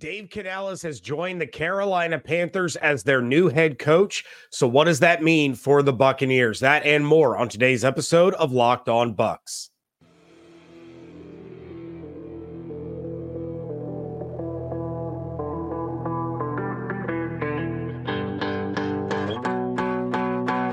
Dave 0.00 0.30
Canales 0.30 0.80
has 0.80 0.98
joined 0.98 1.42
the 1.42 1.46
Carolina 1.46 2.18
Panthers 2.18 2.74
as 2.76 3.02
their 3.02 3.20
new 3.20 3.48
head 3.48 3.78
coach. 3.78 4.24
So, 4.50 4.66
what 4.66 4.84
does 4.84 5.00
that 5.00 5.22
mean 5.22 5.54
for 5.54 5.82
the 5.82 5.92
Buccaneers? 5.92 6.60
That 6.60 6.86
and 6.86 7.06
more 7.06 7.36
on 7.36 7.50
today's 7.50 7.84
episode 7.84 8.32
of 8.34 8.50
Locked 8.50 8.88
On 8.88 9.14
Bucs. 9.14 9.68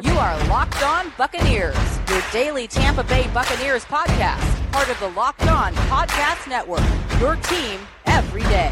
You 0.05 0.17
are 0.17 0.47
Locked 0.47 0.81
On 0.83 1.11
Buccaneers, 1.17 1.75
your 2.09 2.23
daily 2.31 2.65
Tampa 2.65 3.03
Bay 3.03 3.29
Buccaneers 3.33 3.83
podcast, 3.83 4.71
part 4.71 4.87
of 4.87 4.97
the 5.01 5.09
Locked 5.09 5.47
On 5.47 5.73
Podcast 5.73 6.47
Network, 6.47 6.79
your 7.19 7.35
team 7.35 7.81
every 8.17 8.41
day. 8.41 8.71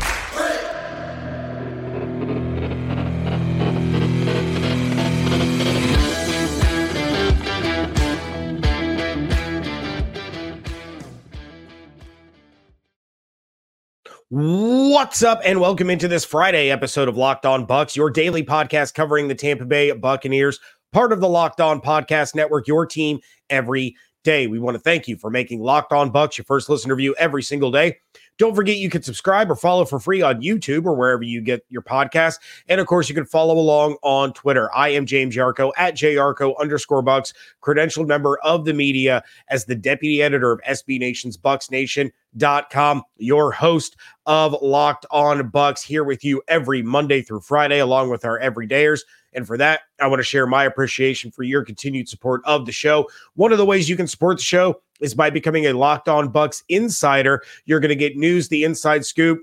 What's 14.30 15.22
up, 15.22 15.42
and 15.46 15.62
welcome 15.62 15.92
into 15.92 16.08
this 16.08 16.26
Friday 16.26 16.72
episode 16.72 17.08
of 17.08 17.16
Locked 17.16 17.46
On 17.46 17.68
Bucs, 17.68 17.96
your 17.96 18.10
daily 18.10 18.44
podcast 18.44 18.96
covering 18.96 19.28
the 19.28 19.36
Tampa 19.36 19.66
Bay 19.66 19.92
Buccaneers, 19.92 20.60
part 20.92 21.14
of 21.14 21.22
the 21.22 21.30
Locked 21.30 21.62
On 21.62 21.80
Podcast 21.80 22.34
Network, 22.34 22.68
your 22.68 22.88
team 22.88 23.20
every 23.52 23.96
day. 24.26 24.48
We 24.48 24.60
want 24.60 24.76
to 24.76 24.82
thank 24.82 25.08
you 25.08 25.16
for 25.16 25.30
making 25.30 25.62
Locked 25.62 25.94
On 25.94 26.12
Bucs 26.12 26.38
your 26.38 26.44
first 26.44 26.68
listener 26.68 26.96
view 26.96 27.16
every 27.18 27.42
single 27.42 27.72
day. 27.72 28.00
Don't 28.38 28.54
forget 28.54 28.76
you 28.76 28.90
can 28.90 29.02
subscribe 29.02 29.50
or 29.50 29.56
follow 29.56 29.86
for 29.86 29.98
free 29.98 30.22
on 30.22 30.42
YouTube 30.42 30.86
or 30.86 30.94
wherever 30.94 31.24
you 31.24 31.40
get 31.40 31.66
your 31.70 31.82
podcast. 31.82 32.40
And 32.68 32.82
of 32.82 32.88
course, 32.88 33.08
you 33.08 33.16
can 33.16 33.26
follow 33.26 33.58
along 33.58 33.96
on 34.04 34.34
Twitter. 34.34 34.70
I 34.76 34.90
am 34.90 35.06
James 35.06 35.38
Yarcho 35.38 35.72
at 35.78 35.96
jarcho 35.96 36.54
underscore 36.60 37.02
bucks, 37.02 37.34
credentialed 37.62 38.08
member 38.08 38.38
of 38.40 38.66
the 38.66 38.74
media 38.74 39.24
as 39.50 39.66
the 39.66 39.76
deputy 39.76 40.22
editor 40.22 40.52
of 40.52 40.60
SB 40.68 41.00
Nation's 41.00 41.38
Bucs 41.38 41.72
Nation.com, 41.72 43.04
your 43.16 43.54
host 43.54 43.96
of 44.26 44.54
Locked 44.62 45.06
On 45.12 45.50
Bucs, 45.50 45.82
here 45.82 46.04
with 46.04 46.26
you 46.26 46.42
every 46.50 46.82
Monday 46.82 47.22
through 47.22 47.42
Friday, 47.42 47.80
along 47.80 48.10
with 48.10 48.26
our 48.26 48.38
everydayers. 48.40 49.02
And 49.36 49.46
for 49.46 49.58
that, 49.58 49.82
I 50.00 50.08
want 50.08 50.20
to 50.20 50.24
share 50.24 50.48
my 50.48 50.64
appreciation 50.64 51.32
for 51.32 51.44
your 51.44 51.64
continued 51.64 52.10
support 52.10 52.42
of 52.46 52.66
the 52.66 52.72
show. 52.72 53.08
One 53.36 53.52
of 53.52 53.58
the 53.58 53.66
ways 53.66 53.90
you 53.90 53.98
can 53.98 54.08
support 54.08 54.38
the 54.38 54.44
show 54.44 54.82
is 55.02 55.14
by 55.14 55.30
becoming 55.30 55.66
a 55.66 55.74
Locked 55.74 56.08
On 56.08 56.32
Bucs 56.32 56.64
insider. 56.70 57.44
You're 57.66 57.80
going 57.80 57.90
to 57.90 57.96
get 57.96 58.16
news, 58.16 58.48
the 58.48 58.64
inside 58.64 59.06
scoop. 59.06 59.42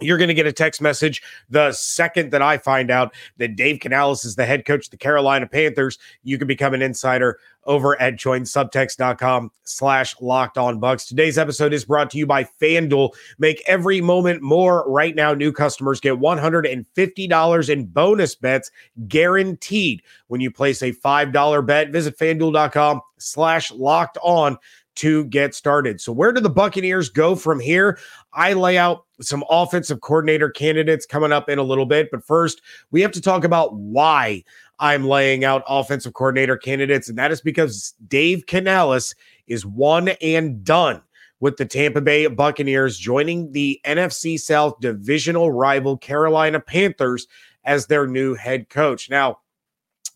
You're 0.00 0.18
going 0.18 0.28
to 0.28 0.34
get 0.34 0.46
a 0.46 0.52
text 0.52 0.80
message 0.80 1.22
the 1.50 1.72
second 1.72 2.30
that 2.30 2.42
I 2.42 2.58
find 2.58 2.90
out 2.90 3.14
that 3.38 3.56
Dave 3.56 3.80
Canales 3.80 4.24
is 4.24 4.36
the 4.36 4.46
head 4.46 4.64
coach 4.64 4.86
of 4.86 4.90
the 4.90 4.96
Carolina 4.96 5.46
Panthers. 5.46 5.98
You 6.22 6.38
can 6.38 6.46
become 6.46 6.72
an 6.72 6.82
insider 6.82 7.38
over 7.64 8.00
at 8.00 8.14
joinsubtext.com 8.14 9.50
slash 9.64 10.14
locked 10.20 10.56
on 10.56 10.80
bucs. 10.80 11.06
Today's 11.06 11.36
episode 11.36 11.72
is 11.72 11.84
brought 11.84 12.10
to 12.10 12.18
you 12.18 12.26
by 12.26 12.44
FanDuel. 12.44 13.10
Make 13.38 13.62
every 13.66 14.00
moment 14.00 14.40
more. 14.40 14.88
Right 14.90 15.14
now, 15.14 15.34
new 15.34 15.52
customers 15.52 16.00
get 16.00 16.14
$150 16.14 17.68
in 17.68 17.86
bonus 17.86 18.34
bets 18.34 18.70
guaranteed 19.06 20.02
when 20.28 20.40
you 20.40 20.50
place 20.50 20.80
a 20.82 20.92
$5 20.92 21.66
bet. 21.66 21.90
Visit 21.90 22.16
fanduel.com 22.18 23.02
slash 23.18 23.70
locked 23.72 24.16
on 24.22 24.56
to 24.98 25.24
get 25.26 25.54
started. 25.54 26.00
So, 26.00 26.12
where 26.12 26.32
do 26.32 26.40
the 26.40 26.50
Buccaneers 26.50 27.08
go 27.08 27.34
from 27.34 27.60
here? 27.60 27.98
I 28.32 28.52
lay 28.52 28.76
out 28.76 29.04
some 29.20 29.44
offensive 29.48 30.00
coordinator 30.00 30.50
candidates 30.50 31.06
coming 31.06 31.32
up 31.32 31.48
in 31.48 31.58
a 31.58 31.62
little 31.62 31.86
bit. 31.86 32.10
But 32.10 32.24
first, 32.24 32.60
we 32.90 33.00
have 33.02 33.12
to 33.12 33.20
talk 33.20 33.44
about 33.44 33.74
why 33.74 34.44
I'm 34.80 35.06
laying 35.06 35.44
out 35.44 35.62
offensive 35.68 36.14
coordinator 36.14 36.56
candidates. 36.56 37.08
And 37.08 37.18
that 37.18 37.32
is 37.32 37.40
because 37.40 37.94
Dave 38.08 38.46
Canales 38.46 39.14
is 39.46 39.64
one 39.64 40.08
and 40.20 40.62
done 40.64 41.02
with 41.40 41.56
the 41.56 41.66
Tampa 41.66 42.00
Bay 42.00 42.26
Buccaneers, 42.26 42.98
joining 42.98 43.52
the 43.52 43.80
NFC 43.84 44.38
South 44.38 44.80
divisional 44.80 45.52
rival 45.52 45.96
Carolina 45.96 46.58
Panthers 46.58 47.28
as 47.64 47.86
their 47.86 48.06
new 48.06 48.34
head 48.34 48.68
coach. 48.68 49.08
Now, 49.08 49.38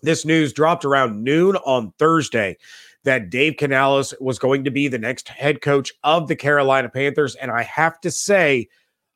this 0.02 0.24
news 0.24 0.52
dropped 0.52 0.84
around 0.84 1.22
noon 1.22 1.54
on 1.56 1.92
Thursday 1.98 2.56
that 3.04 3.30
Dave 3.30 3.56
Canales 3.56 4.14
was 4.20 4.38
going 4.38 4.64
to 4.64 4.70
be 4.70 4.88
the 4.88 4.98
next 4.98 5.28
head 5.28 5.60
coach 5.60 5.92
of 6.04 6.28
the 6.28 6.36
Carolina 6.36 6.88
Panthers. 6.88 7.34
And 7.36 7.50
I 7.50 7.62
have 7.62 8.00
to 8.02 8.10
say, 8.10 8.68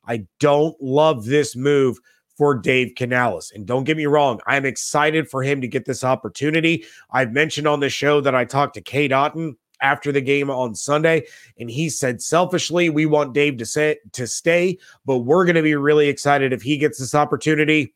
I 0.05 0.25
don't 0.39 0.79
love 0.81 1.25
this 1.25 1.55
move 1.55 1.97
for 2.37 2.53
Dave 2.53 2.93
Canales. 2.95 3.51
And 3.55 3.65
don't 3.65 3.83
get 3.83 3.97
me 3.97 4.05
wrong, 4.05 4.39
I'm 4.45 4.65
excited 4.65 5.29
for 5.29 5.41
him 5.41 5.59
to 5.61 5.67
get 5.67 5.85
this 5.85 6.03
opportunity. 6.03 6.85
I've 7.11 7.33
mentioned 7.33 7.67
on 7.67 7.79
the 7.79 7.89
show 7.89 8.21
that 8.21 8.35
I 8.35 8.45
talked 8.45 8.75
to 8.75 8.81
Cade 8.81 9.11
Otton 9.11 9.55
after 9.81 10.11
the 10.11 10.21
game 10.21 10.49
on 10.49 10.75
Sunday, 10.75 11.25
and 11.59 11.69
he 11.69 11.89
said 11.89 12.21
selfishly, 12.21 12.89
we 12.89 13.05
want 13.05 13.33
Dave 13.33 13.57
to 13.57 13.65
say 13.65 13.97
to 14.13 14.25
stay, 14.25 14.77
but 15.05 15.19
we're 15.19 15.45
going 15.45 15.55
to 15.55 15.61
be 15.61 15.75
really 15.75 16.09
excited 16.09 16.51
if 16.51 16.61
he 16.61 16.77
gets 16.77 16.99
this 16.99 17.13
opportunity. 17.13 17.93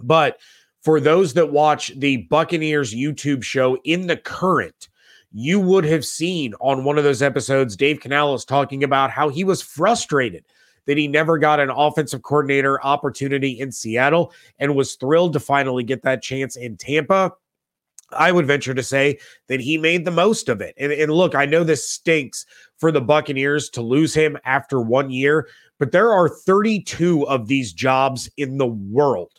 But 0.00 0.38
for 0.82 1.00
those 1.00 1.34
that 1.34 1.52
watch 1.52 1.92
the 1.96 2.18
Buccaneers 2.18 2.94
YouTube 2.94 3.42
show 3.42 3.78
in 3.84 4.06
the 4.06 4.16
current, 4.16 4.88
you 5.32 5.58
would 5.58 5.84
have 5.84 6.04
seen 6.04 6.54
on 6.60 6.84
one 6.84 6.98
of 6.98 7.04
those 7.04 7.22
episodes 7.22 7.76
Dave 7.76 8.00
Canales 8.00 8.44
talking 8.44 8.84
about 8.84 9.10
how 9.10 9.28
he 9.28 9.44
was 9.44 9.62
frustrated 9.62 10.44
that 10.86 10.98
he 10.98 11.08
never 11.08 11.38
got 11.38 11.60
an 11.60 11.70
offensive 11.70 12.22
coordinator 12.22 12.84
opportunity 12.84 13.58
in 13.60 13.70
Seattle 13.70 14.32
and 14.58 14.74
was 14.74 14.96
thrilled 14.96 15.32
to 15.32 15.40
finally 15.40 15.84
get 15.84 16.02
that 16.02 16.22
chance 16.22 16.56
in 16.56 16.76
Tampa. 16.76 17.32
I 18.10 18.32
would 18.32 18.46
venture 18.46 18.74
to 18.74 18.82
say 18.82 19.18
that 19.48 19.60
he 19.60 19.78
made 19.78 20.04
the 20.04 20.10
most 20.10 20.48
of 20.48 20.60
it. 20.60 20.74
And, 20.76 20.92
and, 20.92 21.12
look, 21.12 21.34
I 21.34 21.46
know 21.46 21.64
this 21.64 21.88
stinks 21.88 22.44
for 22.76 22.92
the 22.92 23.00
Buccaneers 23.00 23.70
to 23.70 23.80
lose 23.80 24.12
him 24.12 24.36
after 24.44 24.80
one 24.80 25.10
year, 25.10 25.48
but 25.78 25.92
there 25.92 26.12
are 26.12 26.28
32 26.28 27.26
of 27.26 27.46
these 27.46 27.72
jobs 27.72 28.28
in 28.36 28.58
the 28.58 28.66
world. 28.66 29.32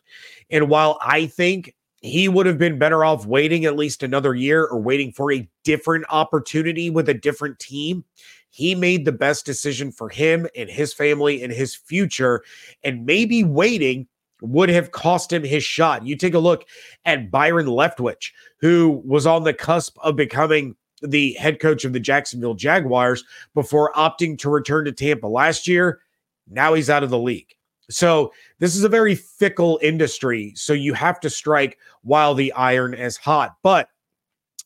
And 0.50 0.70
while 0.70 0.98
I 1.02 1.28
think 1.28 1.76
he 2.04 2.28
would 2.28 2.46
have 2.46 2.58
been 2.58 2.78
better 2.78 3.06
off 3.06 3.26
waiting 3.26 3.64
at 3.64 3.78
least 3.78 4.04
another 4.04 4.36
year 4.36 4.66
or 4.66 4.78
waiting 4.78 5.14
for 5.14 5.32
a 5.32 5.50
different 5.64 6.06
opportunity 6.10 6.90
with 6.90 7.08
a 7.08 7.14
different 7.14 7.58
team. 7.60 8.04
He 8.50 8.76
made 8.76 9.06
the 9.06 9.14
best 9.14 9.46
decision 9.46 9.90
for 9.90 10.10
him 10.10 10.46
and 10.56 10.70
his 10.70 10.94
family 10.94 11.42
and 11.42 11.52
his 11.52 11.74
future. 11.74 12.44
And 12.84 13.06
maybe 13.06 13.46
waiting 13.46 14.08
would 14.42 14.68
have 14.68 14.92
cost 14.92 15.32
him 15.32 15.46
his 15.46 15.64
shot. 15.64 16.06
You 16.06 16.18
take 16.18 16.34
a 16.34 16.40
look 16.40 16.66
at 17.06 17.32
Byron 17.32 17.68
Leftwich, 17.68 18.32
who 18.60 19.02
was 19.06 19.26
on 19.26 19.46
the 19.46 19.54
cusp 19.54 19.98
of 20.04 20.18
becoming 20.18 20.76
the 21.02 21.34
head 21.34 21.62
coach 21.62 21.86
of 21.86 21.94
the 21.94 22.02
Jacksonville 22.02 22.54
Jaguars 22.54 23.24
before 23.54 23.94
opting 23.94 24.38
to 24.40 24.50
return 24.50 24.84
to 24.86 24.92
Tampa 24.92 25.28
last 25.28 25.70
year. 25.70 26.02
Now 26.50 26.74
he's 26.74 26.90
out 26.90 27.04
of 27.04 27.10
the 27.10 27.18
league. 27.18 27.56
So 27.94 28.34
this 28.60 28.76
is 28.76 28.84
a 28.84 28.90
very 28.90 29.16
fickle 29.16 29.80
industry. 29.82 30.54
So 30.56 30.74
you 30.74 30.94
have 30.94 31.20
to 31.22 31.30
strike 31.30 31.78
while 32.02 32.34
the 32.34 32.52
iron 32.54 32.94
is 32.94 33.18
hot. 33.18 33.56
But 33.64 33.90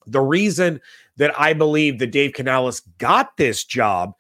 the 0.06 0.22
reason 0.22 0.80
that 1.18 1.38
I 1.40 1.54
believe 1.54 2.00
that 2.00 2.12
Dave 2.12 2.34
Canales 2.34 2.82
got 2.98 3.36
this 3.38 3.64
job 3.64 4.14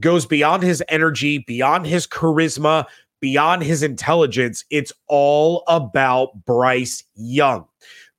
goes 0.00 0.24
beyond 0.26 0.62
his 0.62 0.82
energy, 0.88 1.38
beyond 1.38 1.86
his 1.86 2.06
charisma, 2.06 2.86
beyond 3.20 3.62
his 3.62 3.82
intelligence. 3.82 4.64
It's 4.70 4.92
all 5.08 5.64
about 5.68 6.44
Bryce 6.44 7.04
Young. 7.14 7.66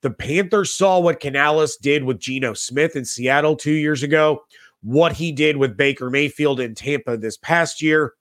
The 0.02 0.10
Panthers 0.10 0.72
saw 0.72 0.98
what 0.98 1.20
Canales 1.20 1.76
did 1.76 2.04
with 2.04 2.18
Geno 2.18 2.54
Smith 2.54 2.96
in 2.96 3.04
Seattle 3.04 3.56
two 3.56 3.72
years 3.72 4.02
ago, 4.02 4.44
what 4.82 5.12
he 5.12 5.32
did 5.32 5.56
with 5.56 5.76
Baker 5.76 6.10
Mayfield 6.10 6.60
in 6.60 6.74
Tampa 6.74 7.16
this 7.16 7.38
past 7.38 7.80
year, 7.80 8.12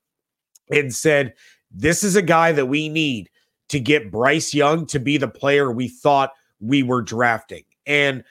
and 0.71 0.93
said, 0.93 1.33
this 1.73 2.03
is 2.03 2.15
a 2.15 2.21
guy 2.21 2.51
that 2.51 2.67
we 2.67 2.89
need 2.89 3.29
to 3.69 3.79
get 3.79 4.11
Bryce 4.11 4.53
Young 4.53 4.85
to 4.87 4.99
be 4.99 5.17
the 5.17 5.27
player 5.27 5.71
we 5.71 5.87
thought 5.87 6.31
we 6.59 6.83
were 6.83 7.01
drafting. 7.01 7.63
And 7.85 8.23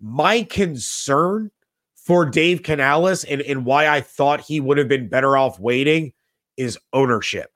my 0.00 0.42
concern 0.42 1.50
for 1.94 2.26
Dave 2.26 2.62
Canales 2.62 3.24
and, 3.24 3.40
and 3.40 3.64
why 3.64 3.88
I 3.88 4.00
thought 4.02 4.40
he 4.40 4.60
would 4.60 4.76
have 4.78 4.88
been 4.88 5.08
better 5.08 5.36
off 5.36 5.58
waiting 5.58 6.12
is 6.56 6.78
ownership. 6.92 7.50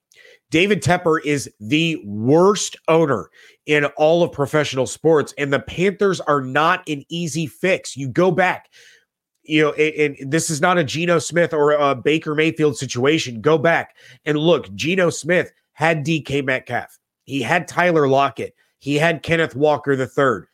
David 0.51 0.83
Tepper 0.83 1.19
is 1.25 1.51
the 1.61 2.03
worst 2.07 2.77
owner 2.89 3.29
in 3.67 3.85
all 3.97 4.23
of 4.23 4.33
professional 4.33 4.87
sports, 4.87 5.35
and 5.37 5.53
the 5.53 5.61
Panthers 5.61 6.21
are 6.23 6.41
not 6.41 6.89
an 6.89 7.05
easy 7.11 7.47
fix. 7.47 7.97
You 7.97 8.09
go 8.09 8.31
back, 8.31 8.71
you 9.49 9.63
know, 9.63 9.73
and, 9.73 10.17
this 10.31 10.51
is 10.51 10.61
not 10.61 10.79
a 10.79 10.85
Geno 10.85 11.19
Smith 11.19 11.53
or 11.53 11.73
a 11.73 11.95
Baker 11.95 12.35
Mayfield 12.35 12.77
situation. 12.77 13.41
Go 13.41 13.59
back 13.59 13.97
and 14.25 14.39
look. 14.39 14.73
Geno 14.75 15.11
Smith 15.11 15.53
had 15.73 16.05
DK 16.05 16.45
Metcalf. 16.45 16.99
He 17.25 17.41
had 17.43 17.67
Tyler 17.67 18.09
Lockett. 18.09 18.55
He 18.79 18.97
had 18.97 19.23
Kenneth 19.23 19.57
Walker 19.57 19.93
III. 19.93 20.47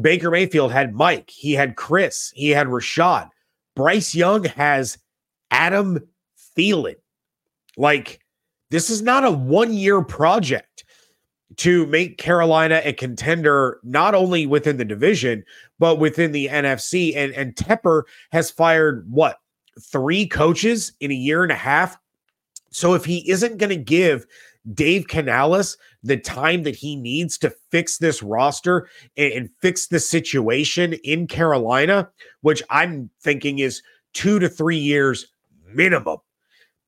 Baker 0.00 0.30
Mayfield 0.30 0.72
had 0.72 0.94
Mike. 0.94 1.30
He 1.30 1.52
had 1.52 1.76
Chris. 1.76 2.32
He 2.34 2.50
had 2.50 2.66
Rachaad. 2.66 3.28
Bryce 3.74 4.14
Young 4.14 4.44
has 4.44 4.98
Adam 5.50 5.98
Thielen. 6.56 6.96
Like, 7.76 8.20
This 8.70 8.90
is 8.90 9.02
not 9.02 9.24
a 9.24 9.30
one 9.30 9.72
year 9.72 10.02
project 10.02 10.84
to 11.56 11.86
make 11.86 12.18
Carolina 12.18 12.80
a 12.84 12.92
contender, 12.92 13.80
not 13.82 14.14
only 14.14 14.46
within 14.46 14.76
the 14.76 14.84
division, 14.84 15.44
but 15.78 15.98
within 15.98 16.32
the 16.32 16.48
NFC. 16.48 17.16
And, 17.16 17.32
and 17.32 17.54
Tepper 17.54 18.02
has 18.32 18.50
fired 18.50 19.10
what, 19.10 19.38
three 19.80 20.26
coaches 20.26 20.92
in 21.00 21.10
a 21.10 21.14
year 21.14 21.42
and 21.42 21.52
a 21.52 21.56
half? 21.56 21.98
So 22.70 22.94
if 22.94 23.04
he 23.04 23.28
isn't 23.30 23.58
going 23.58 23.70
to 23.70 23.76
give 23.76 24.26
Dave 24.74 25.06
Canales 25.06 25.78
the 26.02 26.16
time 26.16 26.62
that 26.64 26.76
he 26.76 26.96
needs 26.96 27.38
to 27.38 27.54
fix 27.70 27.98
this 27.98 28.22
roster 28.22 28.88
and, 29.16 29.32
and 29.32 29.50
fix 29.60 29.86
the 29.86 30.00
situation 30.00 30.94
in 31.04 31.26
Carolina, 31.26 32.10
which 32.42 32.62
I'm 32.70 33.10
thinking 33.22 33.60
is 33.60 33.82
two 34.12 34.38
to 34.38 34.48
three 34.48 34.78
years 34.78 35.26
minimum, 35.72 36.18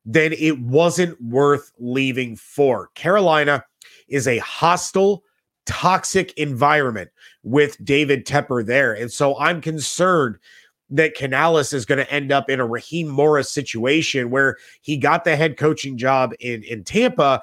then 0.05 0.33
it 0.33 0.59
wasn't 0.59 1.21
worth 1.21 1.71
leaving 1.79 2.35
for. 2.35 2.89
Carolina 2.95 3.63
is 4.09 4.27
a 4.27 4.39
hostile, 4.39 5.23
toxic 5.65 6.33
environment 6.33 7.09
with 7.43 7.83
David 7.83 8.25
Tepper 8.25 8.65
there. 8.65 8.93
And 8.93 9.11
so 9.11 9.37
I'm 9.39 9.61
concerned 9.61 10.37
that 10.89 11.15
Canales 11.15 11.73
is 11.73 11.85
going 11.85 11.99
to 11.99 12.11
end 12.11 12.31
up 12.31 12.49
in 12.49 12.59
a 12.59 12.65
Raheem 12.65 13.07
Morris 13.07 13.51
situation 13.51 14.31
where 14.31 14.57
he 14.81 14.97
got 14.97 15.23
the 15.23 15.35
head 15.35 15.57
coaching 15.57 15.97
job 15.97 16.33
in, 16.39 16.63
in 16.63 16.83
Tampa 16.83 17.41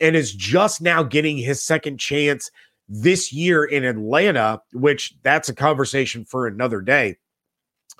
and 0.00 0.16
is 0.16 0.34
just 0.34 0.80
now 0.80 1.02
getting 1.02 1.36
his 1.36 1.62
second 1.62 1.98
chance 1.98 2.50
this 2.88 3.32
year 3.32 3.64
in 3.64 3.84
Atlanta, 3.84 4.60
which 4.72 5.14
that's 5.22 5.48
a 5.48 5.54
conversation 5.54 6.24
for 6.24 6.46
another 6.46 6.80
day. 6.80 7.16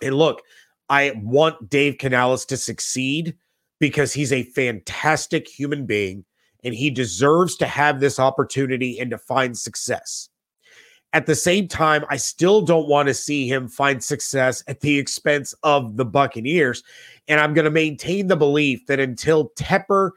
And 0.03 0.15
look, 0.15 0.43
I 0.89 1.13
want 1.23 1.69
Dave 1.69 1.99
Canales 1.99 2.45
to 2.47 2.57
succeed 2.57 3.37
because 3.81 4.13
he's 4.13 4.33
a 4.33 4.45
fantastic 4.45 5.47
human 5.47 5.87
being 5.87 6.25
and 6.65 6.75
he 6.75 6.91
deserves 6.91 7.57
to 7.57 7.67
have 7.67 8.01
this 8.01 8.19
opportunity 8.19 8.99
and 8.99 9.11
to 9.11 9.19
find 9.19 9.57
success. 9.57 10.29
At 11.13 11.27
the 11.27 11.35
same 11.35 11.69
time, 11.69 12.05
I 12.11 12.19
still 12.19 12.61
don't 12.61 12.89
want 12.89 13.09
to 13.09 13.15
see 13.15 13.49
him 13.49 13.69
find 13.69 14.03
success 14.05 14.63
at 14.69 14.81
the 14.81 14.99
expense 14.99 15.55
of 15.63 15.97
the 15.97 16.05
Buccaneers. 16.05 16.83
And 17.29 17.41
I'm 17.41 17.55
going 17.55 17.65
to 17.65 17.71
maintain 17.71 18.27
the 18.27 18.37
belief 18.37 18.87
that 18.87 19.01
until 19.01 19.51
Tepper 19.59 20.11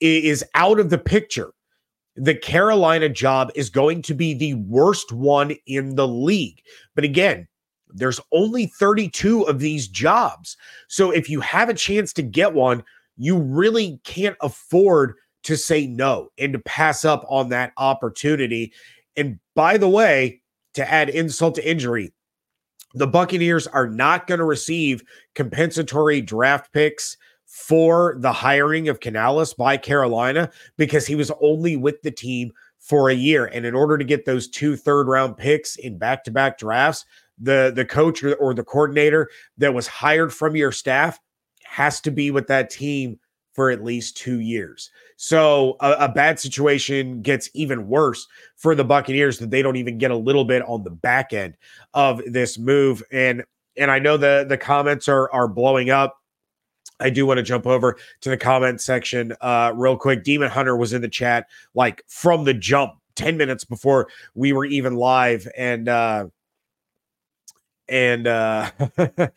is 0.00 0.44
out 0.54 0.78
of 0.78 0.90
the 0.90 0.98
picture, 0.98 1.52
the 2.14 2.34
Carolina 2.34 3.08
job 3.08 3.50
is 3.56 3.70
going 3.70 4.02
to 4.02 4.14
be 4.14 4.34
the 4.34 4.54
worst 4.54 5.12
one 5.12 5.54
in 5.66 5.96
the 5.96 6.06
league. 6.06 6.62
But 6.94 7.04
again, 7.04 7.48
there's 7.88 8.20
only 8.32 8.66
32 8.66 9.42
of 9.42 9.58
these 9.58 9.88
jobs. 9.88 10.56
So 10.88 11.10
if 11.10 11.28
you 11.28 11.40
have 11.40 11.68
a 11.68 11.74
chance 11.74 12.12
to 12.12 12.22
get 12.22 12.52
one, 12.52 12.84
you 13.16 13.38
really 13.38 14.00
can't 14.04 14.36
afford 14.40 15.14
to 15.44 15.56
say 15.56 15.86
no 15.86 16.30
and 16.38 16.52
to 16.52 16.58
pass 16.58 17.04
up 17.04 17.24
on 17.28 17.48
that 17.50 17.72
opportunity. 17.76 18.72
And 19.16 19.38
by 19.54 19.76
the 19.76 19.88
way, 19.88 20.42
to 20.74 20.90
add 20.90 21.08
insult 21.08 21.56
to 21.56 21.68
injury, 21.68 22.12
the 22.94 23.06
Buccaneers 23.06 23.66
are 23.66 23.88
not 23.88 24.26
going 24.26 24.38
to 24.38 24.44
receive 24.44 25.02
compensatory 25.34 26.20
draft 26.20 26.72
picks 26.72 27.16
for 27.46 28.16
the 28.18 28.32
hiring 28.32 28.88
of 28.88 29.00
Canales 29.00 29.54
by 29.54 29.76
Carolina 29.76 30.50
because 30.76 31.06
he 31.06 31.14
was 31.14 31.32
only 31.40 31.76
with 31.76 32.00
the 32.02 32.10
team 32.10 32.52
for 32.78 33.10
a 33.10 33.14
year. 33.14 33.46
And 33.46 33.66
in 33.66 33.74
order 33.74 33.98
to 33.98 34.04
get 34.04 34.24
those 34.24 34.48
two 34.48 34.76
third 34.76 35.08
round 35.08 35.36
picks 35.36 35.76
in 35.76 35.98
back 35.98 36.24
to 36.24 36.30
back 36.30 36.58
drafts, 36.58 37.04
the, 37.38 37.72
the 37.74 37.84
coach 37.84 38.22
or, 38.22 38.34
or 38.36 38.54
the 38.54 38.64
coordinator 38.64 39.30
that 39.58 39.74
was 39.74 39.86
hired 39.86 40.32
from 40.32 40.56
your 40.56 40.72
staff 40.72 41.18
has 41.64 42.00
to 42.02 42.10
be 42.10 42.30
with 42.30 42.46
that 42.48 42.70
team 42.70 43.18
for 43.58 43.72
at 43.72 43.82
least 43.82 44.16
two 44.16 44.38
years. 44.38 44.92
So 45.16 45.76
a, 45.80 45.90
a, 45.94 46.08
bad 46.08 46.38
situation 46.38 47.22
gets 47.22 47.50
even 47.54 47.88
worse 47.88 48.28
for 48.54 48.76
the 48.76 48.84
Buccaneers 48.84 49.36
that 49.40 49.50
they 49.50 49.62
don't 49.62 49.74
even 49.74 49.98
get 49.98 50.12
a 50.12 50.16
little 50.16 50.44
bit 50.44 50.62
on 50.68 50.84
the 50.84 50.92
back 50.92 51.32
end 51.32 51.56
of 51.92 52.22
this 52.24 52.56
move. 52.56 53.02
And 53.10 53.42
and 53.76 53.90
I 53.90 53.98
know 53.98 54.16
the 54.16 54.46
the 54.48 54.56
comments 54.56 55.08
are 55.08 55.28
are 55.32 55.48
blowing 55.48 55.90
up. 55.90 56.20
I 57.00 57.10
do 57.10 57.26
want 57.26 57.38
to 57.38 57.42
jump 57.42 57.66
over 57.66 57.96
to 58.20 58.30
the 58.30 58.36
comment 58.36 58.80
section 58.80 59.34
uh, 59.40 59.72
real 59.74 59.96
quick. 59.96 60.22
Demon 60.22 60.50
Hunter 60.50 60.76
was 60.76 60.92
in 60.92 61.02
the 61.02 61.08
chat 61.08 61.48
like 61.74 62.04
from 62.06 62.44
the 62.44 62.54
jump, 62.54 62.92
10 63.16 63.36
minutes 63.36 63.64
before 63.64 64.08
we 64.36 64.52
were 64.52 64.66
even 64.66 64.94
live. 64.94 65.48
And 65.56 65.88
uh 65.88 66.26
and 67.88 68.28
uh 68.28 68.70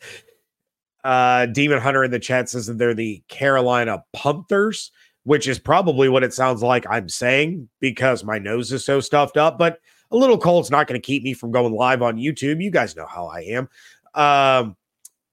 Uh, 1.04 1.46
Demon 1.46 1.80
Hunter 1.80 2.04
in 2.04 2.10
the 2.10 2.18
chat 2.18 2.48
says 2.48 2.66
that 2.66 2.78
they're 2.78 2.94
the 2.94 3.22
Carolina 3.28 4.04
Panthers, 4.12 4.92
which 5.24 5.48
is 5.48 5.58
probably 5.58 6.08
what 6.08 6.24
it 6.24 6.34
sounds 6.34 6.62
like 6.62 6.86
I'm 6.88 7.08
saying 7.08 7.68
because 7.80 8.24
my 8.24 8.38
nose 8.38 8.72
is 8.72 8.84
so 8.84 9.00
stuffed 9.00 9.36
up. 9.36 9.58
But 9.58 9.80
a 10.10 10.16
little 10.16 10.38
cold's 10.38 10.70
not 10.70 10.86
going 10.86 11.00
to 11.00 11.04
keep 11.04 11.22
me 11.22 11.34
from 11.34 11.50
going 11.50 11.72
live 11.74 12.02
on 12.02 12.16
YouTube. 12.16 12.62
You 12.62 12.70
guys 12.70 12.94
know 12.96 13.06
how 13.06 13.26
I 13.26 13.40
am. 13.40 13.68
Um, 14.14 14.76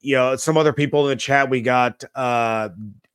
you 0.01 0.15
know, 0.15 0.35
some 0.37 0.57
other 0.57 0.73
people 0.73 1.05
in 1.07 1.17
the 1.17 1.21
chat. 1.21 1.49
We 1.49 1.61
got, 1.61 2.03
uh, 2.15 2.69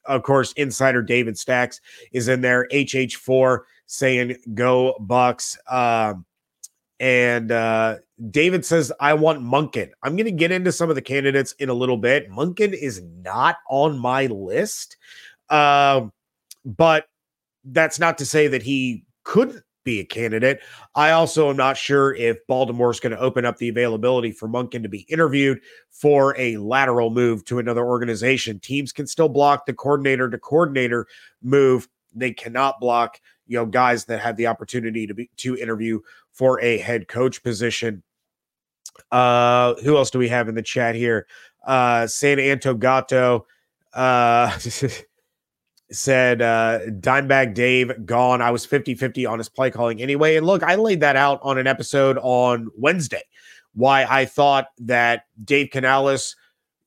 of 0.05 0.23
course, 0.23 0.53
insider 0.53 1.03
David 1.03 1.39
Stacks 1.39 1.81
is 2.13 2.29
in 2.29 2.43
there. 2.43 2.69
HH4 2.71 3.61
saying 3.87 4.37
go 4.53 4.95
Bucs. 5.01 5.57
Um, 5.73 6.27
and 7.01 7.51
uh, 7.51 7.97
David 8.31 8.65
says, 8.65 8.93
I 9.01 9.15
want 9.15 9.43
Monken. 9.43 9.91
I'm 10.03 10.17
going 10.17 10.27
to 10.27 10.33
get 10.33 10.53
into 10.53 10.73
some 10.73 10.89
of 10.89 10.95
the 10.95 11.03
candidates 11.03 11.53
in 11.59 11.69
a 11.69 11.75
little 11.75 11.97
bit. 11.97 12.31
Monken 12.31 12.73
is 12.73 13.03
not 13.03 13.57
on 13.69 13.99
my 13.99 14.27
list. 14.27 14.97
Um, 15.51 16.13
but 16.65 17.07
that's 17.65 17.99
not 17.99 18.19
to 18.19 18.27
say 18.27 18.47
that 18.49 18.63
he 18.63 19.05
couldn't 19.25 19.63
be 19.85 20.01
a 20.01 20.05
candidate. 20.05 20.61
I 20.95 21.11
also 21.11 21.51
am 21.51 21.57
not 21.57 21.77
sure 21.77 22.15
if 22.15 22.39
Baltimore 22.47 22.91
is 22.91 23.01
going 23.01 23.13
to 23.13 23.21
open 23.21 23.45
up 23.45 23.59
the 23.59 23.69
availability 23.69 24.33
for 24.33 24.49
Monken 24.49 24.83
to 24.83 24.89
be 24.89 25.01
interviewed 25.01 25.61
for 25.91 26.35
a 26.39 26.57
lateral 26.57 27.11
move 27.11 27.45
to 27.47 27.59
another 27.59 27.85
organization. 27.85 28.59
Teams 28.61 28.93
can 28.93 29.07
still 29.07 29.29
block 29.29 29.67
the 29.67 29.75
coordinator 29.75 30.31
to 30.31 30.39
coordinator 30.39 31.07
move. 31.43 31.89
They 32.15 32.33
cannot 32.33 32.81
block, 32.81 33.21
you 33.47 33.59
know, 33.59 33.67
guys 33.67 34.07
that 34.07 34.21
have 34.21 34.37
the 34.37 34.47
opportunity 34.47 35.07
to 35.07 35.15
be 35.15 35.31
to 35.39 35.57
interview 35.57 36.01
for 36.35 36.61
a 36.61 36.79
head 36.79 37.09
coach 37.09 37.43
position. 37.43 38.03
Uh, 39.11 39.75
who 39.77 39.97
else 39.97 40.11
do 40.11 40.19
we 40.19 40.29
have 40.29 40.49
in 40.49 40.55
the 40.55 40.63
chat 40.63 40.95
here? 40.95 41.27
Uh, 41.67 42.07
San 42.07 42.39
Antogato 42.39 43.45
uh, 43.95 44.57
said, 45.91 46.43
uh, 46.43 46.81
Dimebag 46.89 47.55
Dave 47.55 48.05
gone. 48.05 48.43
I 48.43 48.51
was 48.51 48.67
50 48.67 48.95
50 48.95 49.27
on 49.27 49.39
his 49.39 49.49
play 49.49 49.71
calling 49.71 50.03
anyway. 50.03 50.37
And 50.37 50.47
look, 50.47 50.63
I 50.63 50.75
laid 50.75 51.01
that 51.01 51.17
out 51.17 51.41
on 51.43 51.57
an 51.57 51.67
episode 51.67 52.19
on 52.21 52.69
Wednesday 52.77 53.23
why 53.75 54.07
I 54.09 54.25
thought 54.25 54.69
that 54.79 55.25
Dave 55.45 55.71
Canales, 55.71 56.37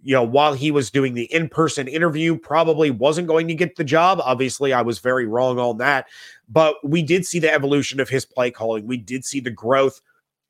you 0.02 0.14
know, 0.14 0.24
while 0.24 0.54
he 0.54 0.72
was 0.72 0.90
doing 0.90 1.14
the 1.14 1.32
in 1.34 1.50
person 1.50 1.88
interview, 1.88 2.38
probably 2.38 2.90
wasn't 2.90 3.28
going 3.28 3.48
to 3.50 3.56
get 3.56 3.76
the 3.76 3.84
job. 3.84 4.20
Obviously, 4.24 4.74
I 4.74 4.82
was 4.82 5.00
very 5.00 5.28
wrong 5.28 5.60
on 5.60 5.78
that. 5.78 6.08
But 6.50 6.76
we 6.84 7.04
did 7.04 7.26
see 7.26 7.40
the 7.40 7.54
evolution 7.54 8.00
of 8.00 8.10
his 8.10 8.26
play 8.26 8.52
calling. 8.52 8.88
We 8.88 8.98
did 8.98 9.26
see 9.26 9.40
the 9.40 9.52
growth 9.52 10.02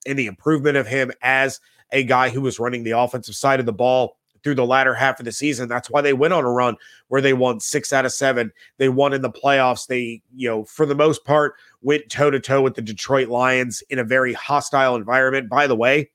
and 0.05 0.17
the 0.17 0.27
improvement 0.27 0.77
of 0.77 0.87
him 0.87 1.11
as 1.21 1.59
a 1.91 2.03
guy 2.03 2.29
who 2.29 2.41
was 2.41 2.59
running 2.59 2.83
the 2.83 2.91
offensive 2.91 3.35
side 3.35 3.59
of 3.59 3.65
the 3.65 3.73
ball 3.73 4.17
through 4.43 4.55
the 4.55 4.65
latter 4.65 4.93
half 4.93 5.19
of 5.19 5.25
the 5.25 5.31
season. 5.31 5.67
That's 5.67 5.89
why 5.89 6.01
they 6.01 6.13
went 6.13 6.33
on 6.33 6.45
a 6.45 6.51
run 6.51 6.77
where 7.07 7.21
they 7.21 7.33
won 7.33 7.59
six 7.59 7.91
out 7.91 8.05
of 8.05 8.13
seven. 8.13 8.51
They 8.77 8.89
won 8.89 9.13
in 9.13 9.21
the 9.21 9.31
playoffs. 9.31 9.87
They, 9.87 10.21
you 10.35 10.47
know, 10.47 10.63
for 10.65 10.85
the 10.85 10.95
most 10.95 11.25
part, 11.25 11.55
went 11.81 12.09
toe 12.09 12.29
to 12.29 12.39
toe 12.39 12.61
with 12.61 12.75
the 12.75 12.81
Detroit 12.81 13.29
Lions 13.29 13.81
in 13.89 13.99
a 13.99 14.03
very 14.03 14.33
hostile 14.33 14.95
environment. 14.95 15.49
By 15.49 15.67
the 15.67 15.75
way, 15.75 16.11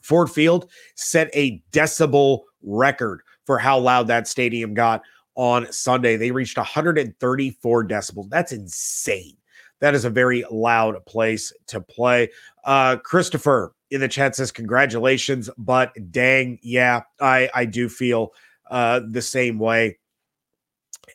Ford 0.00 0.30
Field 0.30 0.70
set 0.96 1.30
a 1.34 1.62
decibel 1.72 2.40
record 2.62 3.20
for 3.44 3.58
how 3.58 3.78
loud 3.78 4.06
that 4.06 4.26
stadium 4.26 4.74
got 4.74 5.02
on 5.34 5.70
Sunday. 5.72 6.16
They 6.16 6.30
reached 6.30 6.56
134 6.56 7.86
decibels. 7.86 8.28
That's 8.30 8.52
insane. 8.52 9.36
That 9.80 9.94
is 9.94 10.04
a 10.04 10.10
very 10.10 10.44
loud 10.50 11.04
place 11.06 11.52
to 11.66 11.80
play. 11.80 12.30
Uh, 12.64 12.96
Christopher 12.96 13.74
in 13.90 14.00
the 14.00 14.08
chat 14.08 14.34
says, 14.36 14.50
Congratulations, 14.50 15.50
but 15.58 15.92
dang, 16.10 16.58
yeah, 16.62 17.02
I, 17.20 17.50
I 17.54 17.64
do 17.64 17.88
feel 17.88 18.32
uh, 18.70 19.00
the 19.08 19.22
same 19.22 19.58
way. 19.58 19.98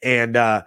And, 0.03 0.37
uh, 0.37 0.63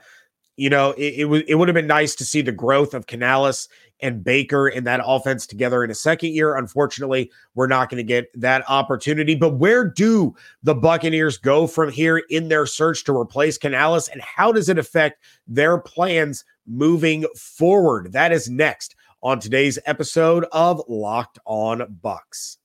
you 0.56 0.68
know, 0.68 0.92
it, 0.92 1.14
it, 1.14 1.22
w- 1.22 1.44
it 1.46 1.54
would 1.54 1.68
have 1.68 1.74
been 1.74 1.86
nice 1.86 2.14
to 2.16 2.24
see 2.24 2.42
the 2.42 2.52
growth 2.52 2.92
of 2.92 3.06
Canales 3.06 3.68
and 4.02 4.22
Baker 4.22 4.68
in 4.68 4.84
that 4.84 5.00
offense 5.04 5.46
together 5.46 5.84
in 5.84 5.90
a 5.90 5.94
second 5.94 6.30
year. 6.30 6.56
Unfortunately, 6.56 7.30
we're 7.54 7.66
not 7.66 7.88
going 7.88 7.98
to 7.98 8.02
get 8.02 8.28
that 8.40 8.68
opportunity. 8.68 9.34
But 9.34 9.54
where 9.54 9.88
do 9.88 10.34
the 10.62 10.74
Buccaneers 10.74 11.38
go 11.38 11.66
from 11.66 11.90
here 11.90 12.18
in 12.28 12.48
their 12.48 12.66
search 12.66 13.04
to 13.04 13.16
replace 13.16 13.56
Canales? 13.56 14.08
And 14.08 14.20
how 14.20 14.52
does 14.52 14.68
it 14.68 14.78
affect 14.78 15.22
their 15.46 15.78
plans 15.78 16.44
moving 16.66 17.24
forward? 17.36 18.12
That 18.12 18.32
is 18.32 18.50
next 18.50 18.96
on 19.22 19.38
today's 19.38 19.78
episode 19.86 20.44
of 20.52 20.82
Locked 20.88 21.38
On 21.46 21.80
Bucs. 22.02 22.58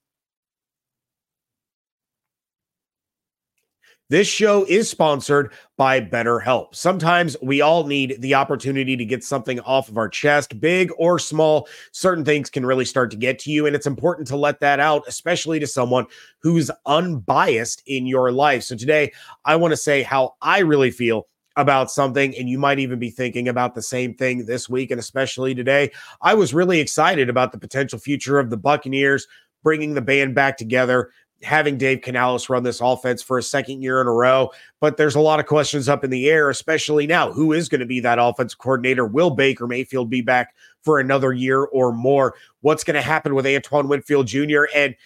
This 4.10 4.26
show 4.26 4.64
is 4.64 4.88
sponsored 4.88 5.52
by 5.76 6.00
BetterHelp. 6.00 6.74
Sometimes 6.74 7.36
we 7.42 7.60
all 7.60 7.86
need 7.86 8.16
the 8.20 8.36
opportunity 8.36 8.96
to 8.96 9.04
get 9.04 9.22
something 9.22 9.60
off 9.60 9.90
of 9.90 9.98
our 9.98 10.08
chest, 10.08 10.58
big 10.62 10.90
or 10.96 11.18
small. 11.18 11.68
Certain 11.92 12.24
things 12.24 12.48
can 12.48 12.64
really 12.64 12.86
start 12.86 13.10
to 13.10 13.18
get 13.18 13.38
to 13.40 13.50
you, 13.50 13.66
and 13.66 13.76
it's 13.76 13.86
important 13.86 14.26
to 14.28 14.36
let 14.36 14.60
that 14.60 14.80
out, 14.80 15.02
especially 15.06 15.60
to 15.60 15.66
someone 15.66 16.06
who's 16.40 16.70
unbiased 16.86 17.82
in 17.86 18.06
your 18.06 18.32
life. 18.32 18.62
So 18.62 18.76
today, 18.76 19.12
I 19.44 19.56
want 19.56 19.72
to 19.72 19.76
say 19.76 20.02
how 20.02 20.36
I 20.40 20.60
really 20.60 20.90
feel 20.90 21.28
about 21.56 21.90
something, 21.90 22.34
and 22.38 22.48
you 22.48 22.58
might 22.58 22.78
even 22.78 22.98
be 22.98 23.10
thinking 23.10 23.46
about 23.46 23.74
the 23.74 23.82
same 23.82 24.14
thing 24.14 24.46
this 24.46 24.70
week, 24.70 24.90
and 24.90 24.98
especially 24.98 25.54
today. 25.54 25.90
I 26.22 26.32
was 26.32 26.54
really 26.54 26.80
excited 26.80 27.28
about 27.28 27.52
the 27.52 27.58
potential 27.58 27.98
future 27.98 28.38
of 28.38 28.48
the 28.48 28.56
Buccaneers 28.56 29.26
bringing 29.62 29.92
the 29.92 30.00
band 30.00 30.34
back 30.34 30.56
together, 30.56 31.10
having 31.42 31.78
Dave 31.78 32.00
Canales 32.00 32.48
run 32.48 32.62
this 32.62 32.80
offense 32.80 33.22
for 33.22 33.38
a 33.38 33.42
second 33.42 33.82
year 33.82 34.00
in 34.00 34.06
a 34.06 34.12
row. 34.12 34.50
But 34.80 34.96
there's 34.96 35.14
a 35.14 35.20
lot 35.20 35.40
of 35.40 35.46
questions 35.46 35.88
up 35.88 36.04
in 36.04 36.10
the 36.10 36.28
air, 36.28 36.50
especially 36.50 37.06
now. 37.06 37.32
Who 37.32 37.52
is 37.52 37.68
going 37.68 37.80
to 37.80 37.86
be 37.86 38.00
that 38.00 38.18
offensive 38.18 38.58
coordinator? 38.58 39.04
Will 39.04 39.30
Baker 39.30 39.66
Mayfield 39.66 40.10
be 40.10 40.20
back 40.20 40.54
for 40.82 40.98
another 40.98 41.32
year 41.32 41.64
or 41.64 41.92
more? 41.92 42.34
What's 42.60 42.84
going 42.84 42.96
to 42.96 43.02
happen 43.02 43.34
with 43.34 43.46
Antoine 43.46 43.88
Winfield 43.88 44.26
Jr.? 44.26 44.64
And 44.74 44.96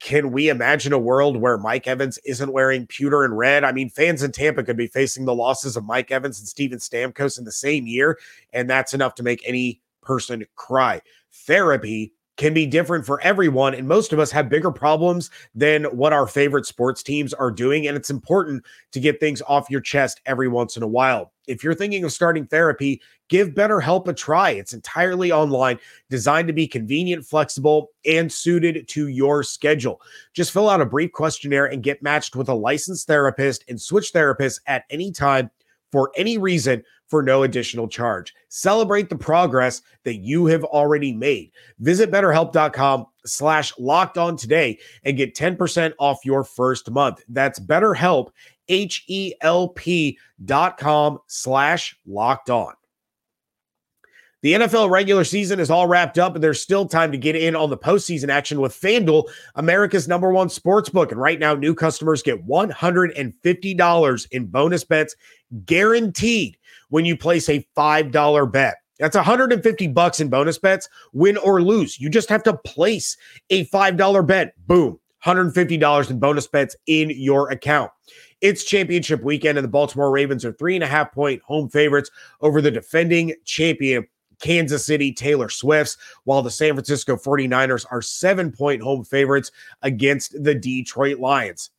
can 0.00 0.32
we 0.32 0.48
imagine 0.48 0.92
a 0.92 0.98
world 0.98 1.36
where 1.36 1.58
Mike 1.58 1.86
Evans 1.86 2.18
isn't 2.24 2.52
wearing 2.52 2.86
pewter 2.86 3.24
and 3.24 3.36
red? 3.36 3.64
I 3.64 3.72
mean, 3.72 3.90
fans 3.90 4.22
in 4.22 4.32
Tampa 4.32 4.62
could 4.62 4.76
be 4.76 4.86
facing 4.86 5.24
the 5.24 5.34
losses 5.34 5.76
of 5.76 5.84
Mike 5.84 6.10
Evans 6.10 6.38
and 6.38 6.48
Steven 6.48 6.78
Stamkos 6.78 7.38
in 7.38 7.44
the 7.44 7.52
same 7.52 7.86
year, 7.86 8.18
and 8.52 8.68
that's 8.68 8.94
enough 8.94 9.14
to 9.16 9.22
make 9.22 9.42
any 9.46 9.80
person 10.02 10.44
cry. 10.56 11.00
Therapy 11.32 12.12
can 12.36 12.52
be 12.52 12.66
different 12.66 13.06
for 13.06 13.20
everyone. 13.20 13.74
And 13.74 13.86
most 13.86 14.12
of 14.12 14.18
us 14.18 14.30
have 14.32 14.48
bigger 14.48 14.70
problems 14.70 15.30
than 15.54 15.84
what 15.84 16.12
our 16.12 16.26
favorite 16.26 16.66
sports 16.66 17.02
teams 17.02 17.32
are 17.32 17.50
doing. 17.50 17.86
And 17.86 17.96
it's 17.96 18.10
important 18.10 18.64
to 18.92 19.00
get 19.00 19.20
things 19.20 19.42
off 19.46 19.70
your 19.70 19.80
chest 19.80 20.20
every 20.26 20.48
once 20.48 20.76
in 20.76 20.82
a 20.82 20.88
while. 20.88 21.32
If 21.46 21.62
you're 21.62 21.74
thinking 21.74 22.04
of 22.04 22.12
starting 22.12 22.46
therapy, 22.46 23.02
give 23.28 23.50
BetterHelp 23.50 24.08
a 24.08 24.14
try. 24.14 24.50
It's 24.50 24.72
entirely 24.72 25.30
online, 25.30 25.78
designed 26.08 26.48
to 26.48 26.54
be 26.54 26.66
convenient, 26.66 27.24
flexible, 27.24 27.90
and 28.06 28.32
suited 28.32 28.88
to 28.88 29.08
your 29.08 29.42
schedule. 29.42 30.00
Just 30.32 30.52
fill 30.52 30.70
out 30.70 30.80
a 30.80 30.86
brief 30.86 31.12
questionnaire 31.12 31.66
and 31.66 31.82
get 31.82 32.02
matched 32.02 32.34
with 32.34 32.48
a 32.48 32.54
licensed 32.54 33.06
therapist 33.06 33.64
and 33.68 33.80
switch 33.80 34.12
therapists 34.12 34.60
at 34.66 34.84
any 34.90 35.12
time 35.12 35.50
for 35.94 36.10
any 36.16 36.38
reason 36.38 36.82
for 37.06 37.22
no 37.22 37.44
additional 37.44 37.86
charge. 37.86 38.34
Celebrate 38.48 39.08
the 39.08 39.16
progress 39.16 39.80
that 40.02 40.16
you 40.16 40.46
have 40.46 40.64
already 40.64 41.12
made. 41.12 41.52
Visit 41.78 42.10
betterhelp.com 42.10 43.06
slash 43.24 43.72
locked 43.78 44.18
on 44.18 44.36
today 44.36 44.76
and 45.04 45.16
get 45.16 45.36
10% 45.36 45.92
off 46.00 46.18
your 46.24 46.42
first 46.42 46.90
month. 46.90 47.22
That's 47.28 47.60
betterhelp, 47.60 48.30
H-E-L-P 48.68 50.18
dot 50.44 50.78
com 50.78 51.20
slash 51.28 51.96
locked 52.04 52.50
on. 52.50 52.74
The 54.44 54.52
NFL 54.52 54.90
regular 54.90 55.24
season 55.24 55.58
is 55.58 55.70
all 55.70 55.86
wrapped 55.86 56.18
up, 56.18 56.34
and 56.34 56.44
there's 56.44 56.60
still 56.60 56.84
time 56.84 57.10
to 57.12 57.16
get 57.16 57.34
in 57.34 57.56
on 57.56 57.70
the 57.70 57.78
postseason 57.78 58.28
action 58.28 58.60
with 58.60 58.78
FanDuel, 58.78 59.30
America's 59.54 60.06
number 60.06 60.30
one 60.30 60.50
sports 60.50 60.90
book. 60.90 61.12
And 61.12 61.18
right 61.18 61.40
now, 61.40 61.54
new 61.54 61.74
customers 61.74 62.22
get 62.22 62.46
$150 62.46 64.26
in 64.32 64.46
bonus 64.48 64.84
bets 64.84 65.16
guaranteed 65.64 66.58
when 66.90 67.06
you 67.06 67.16
place 67.16 67.48
a 67.48 67.66
$5 67.74 68.52
bet. 68.52 68.74
That's 68.98 69.16
150 69.16 69.86
bucks 69.86 70.20
in 70.20 70.28
bonus 70.28 70.58
bets, 70.58 70.90
win 71.14 71.38
or 71.38 71.62
lose. 71.62 71.98
You 71.98 72.10
just 72.10 72.28
have 72.28 72.42
to 72.42 72.52
place 72.52 73.16
a 73.48 73.64
$5 73.68 74.26
bet. 74.26 74.52
Boom. 74.66 75.00
$150 75.24 76.10
in 76.10 76.18
bonus 76.18 76.46
bets 76.48 76.76
in 76.86 77.08
your 77.16 77.50
account. 77.50 77.90
It's 78.42 78.64
championship 78.64 79.22
weekend, 79.22 79.56
and 79.56 79.64
the 79.64 79.70
Baltimore 79.70 80.10
Ravens 80.10 80.44
are 80.44 80.52
three 80.52 80.74
and 80.74 80.84
a 80.84 80.86
half 80.86 81.12
point 81.12 81.40
home 81.40 81.70
favorites 81.70 82.10
over 82.42 82.60
the 82.60 82.70
defending 82.70 83.32
champion 83.46 84.06
Kansas 84.40 84.86
City 84.86 85.12
Taylor 85.12 85.48
Swifts, 85.48 85.96
while 86.24 86.42
the 86.42 86.50
San 86.50 86.74
Francisco 86.74 87.16
49ers 87.16 87.86
are 87.90 88.02
seven 88.02 88.50
point 88.50 88.82
home 88.82 89.04
favorites 89.04 89.50
against 89.82 90.42
the 90.42 90.54
Detroit 90.54 91.18
Lions. 91.18 91.70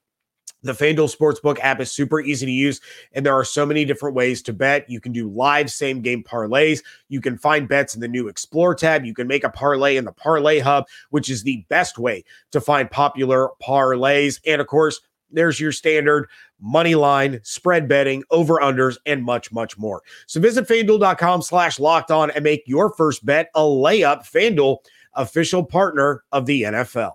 The 0.66 0.72
FanDuel 0.74 1.16
Sportsbook 1.16 1.60
app 1.60 1.80
is 1.80 1.92
super 1.92 2.20
easy 2.20 2.48
to 2.48 2.52
use, 2.52 2.82
and 3.12 3.24
there 3.24 3.36
are 3.36 3.46
so 3.46 3.68
many 3.68 3.86
different 3.86 4.16
ways 4.16 4.42
to 4.42 4.54
bet. 4.54 4.90
You 4.90 5.00
can 5.00 5.12
do 5.12 5.30
live 5.30 5.70
same 5.70 6.02
game 6.02 6.24
parlays. 6.24 6.82
You 7.08 7.22
can 7.22 7.38
find 7.38 7.68
bets 7.68 7.94
in 7.94 8.02
the 8.02 8.08
new 8.08 8.28
Explore 8.30 8.74
tab. 8.74 9.06
You 9.06 9.14
can 9.14 9.28
make 9.28 9.44
a 9.44 9.50
parlay 9.50 9.96
in 9.96 10.06
the 10.06 10.12
Parlay 10.12 10.58
Hub, 10.58 10.86
which 11.12 11.30
is 11.30 11.44
the 11.44 11.64
best 11.70 12.00
way 12.00 12.24
to 12.52 12.60
find 12.60 12.90
popular 12.90 13.50
parlays. 13.62 14.40
And 14.48 14.60
of 14.60 14.66
course, 14.66 15.02
there's 15.36 15.60
your 15.60 15.72
standard 15.72 16.28
money 16.60 16.96
line, 16.96 17.40
spread 17.44 17.88
betting, 17.88 18.24
over 18.32 18.56
unders, 18.56 18.98
and 19.06 19.24
much, 19.24 19.52
much 19.52 19.78
more. 19.78 20.02
So 20.28 20.40
visit 20.40 20.68
fanduel.com 20.68 21.42
slash 21.42 21.80
locked 21.80 22.12
on 22.12 22.32
and 22.32 22.44
make 22.44 22.64
your 22.66 22.94
first 22.96 23.26
bet 23.26 23.50
a 23.56 23.62
layup. 23.62 24.30
FanDuel, 24.30 24.78
official 25.14 25.64
partner 25.64 26.24
of 26.32 26.46
the 26.46 26.64
NFL. 26.64 27.14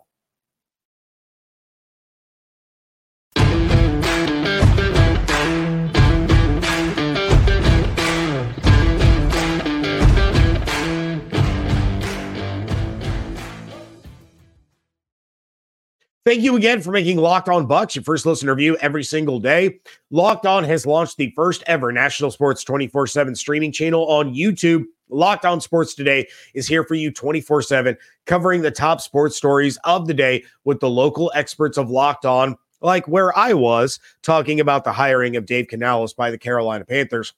Thank 16.31 16.45
you 16.45 16.55
again 16.55 16.81
for 16.81 16.93
making 16.93 17.17
Locked 17.17 17.49
On 17.49 17.67
Bucs 17.67 17.97
your 17.97 18.05
first 18.05 18.25
listen 18.25 18.49
review 18.49 18.77
every 18.77 19.03
single 19.03 19.41
day. 19.41 19.81
Locked 20.13 20.47
On 20.47 20.63
has 20.63 20.87
launched 20.87 21.17
the 21.17 21.33
first 21.35 21.65
ever 21.67 21.91
national 21.91 22.31
sports 22.31 22.63
24 22.63 23.09
7 23.09 23.35
streaming 23.35 23.73
channel 23.73 24.07
on 24.07 24.33
YouTube. 24.33 24.85
Locked 25.09 25.45
On 25.45 25.61
Sports 25.61 25.93
Today 25.93 26.29
is 26.55 26.69
here 26.69 26.85
for 26.85 26.95
you 26.95 27.11
24 27.11 27.63
7, 27.63 27.97
covering 28.27 28.63
the 28.63 28.71
top 28.71 29.01
sports 29.01 29.37
stories 29.37 29.77
of 29.83 30.07
the 30.07 30.15
day 30.15 30.45
with 30.63 30.79
the 30.79 30.89
local 30.89 31.33
experts 31.35 31.77
of 31.77 31.91
Locked 31.91 32.25
On, 32.25 32.57
like 32.81 33.09
where 33.09 33.37
I 33.37 33.53
was 33.53 33.99
talking 34.23 34.61
about 34.61 34.85
the 34.85 34.93
hiring 34.93 35.35
of 35.35 35.47
Dave 35.47 35.67
Canales 35.67 36.15
by 36.15 36.31
the 36.31 36.39
Carolina 36.39 36.85
Panthers. 36.85 37.35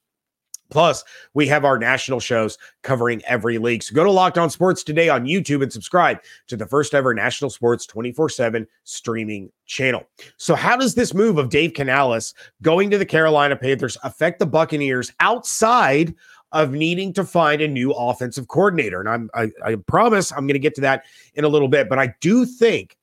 Plus, 0.73 1.05
we 1.35 1.47
have 1.49 1.67
our 1.67 1.79
national 1.79 2.19
shows 2.19 2.57
covering 2.83 3.23
every 3.27 3.59
league. 3.59 3.83
So 3.83 3.95
go 3.95 4.05
to 4.05 4.11
Locked 4.11 4.39
On 4.39 4.49
Sports 4.49 4.83
today 4.83 5.11
on 5.11 5.27
YouTube 5.27 5.63
and 5.63 5.71
subscribe 5.71 6.19
to 6.49 6.57
the 6.57 6.67
first 6.67 6.95
ever 6.95 7.13
national 7.13 7.51
sports 7.51 7.85
24 7.85 8.31
7 8.31 8.67
streaming 8.85 9.53
channel. 9.67 10.09
So, 10.39 10.55
how 10.55 10.77
does 10.77 10.95
this 10.95 11.13
move 11.13 11.37
of 11.37 11.51
Dave 11.51 11.75
Canales 11.75 12.33
going 12.63 12.91
to 12.91 12.97
the 12.97 13.05
Carolina 13.05 13.55
Panthers 13.55 13.99
affect 14.03 14.39
the 14.39 14.47
Buccaneers 14.47 15.13
outside 15.21 16.15
of 16.53 16.73
needing 16.73 17.13
to 17.13 17.25
find 17.25 17.61
a 17.61 17.69
new 17.69 17.93
offensive 17.93 18.49
coordinator? 18.49 19.01
And 19.01 19.11
I'm, 19.11 19.31
I, 19.35 19.51
I 19.63 19.75
promise 19.87 20.33
I'm 20.33 20.47
going 20.47 20.55
to 20.55 20.59
get 20.59 20.75
to 20.77 20.81
that 20.81 21.05
in 21.35 21.45
a 21.45 21.49
little 21.49 21.69
bit, 21.69 21.91
but 21.91 21.99
I 21.99 22.15
do 22.23 22.47
think 22.47 22.97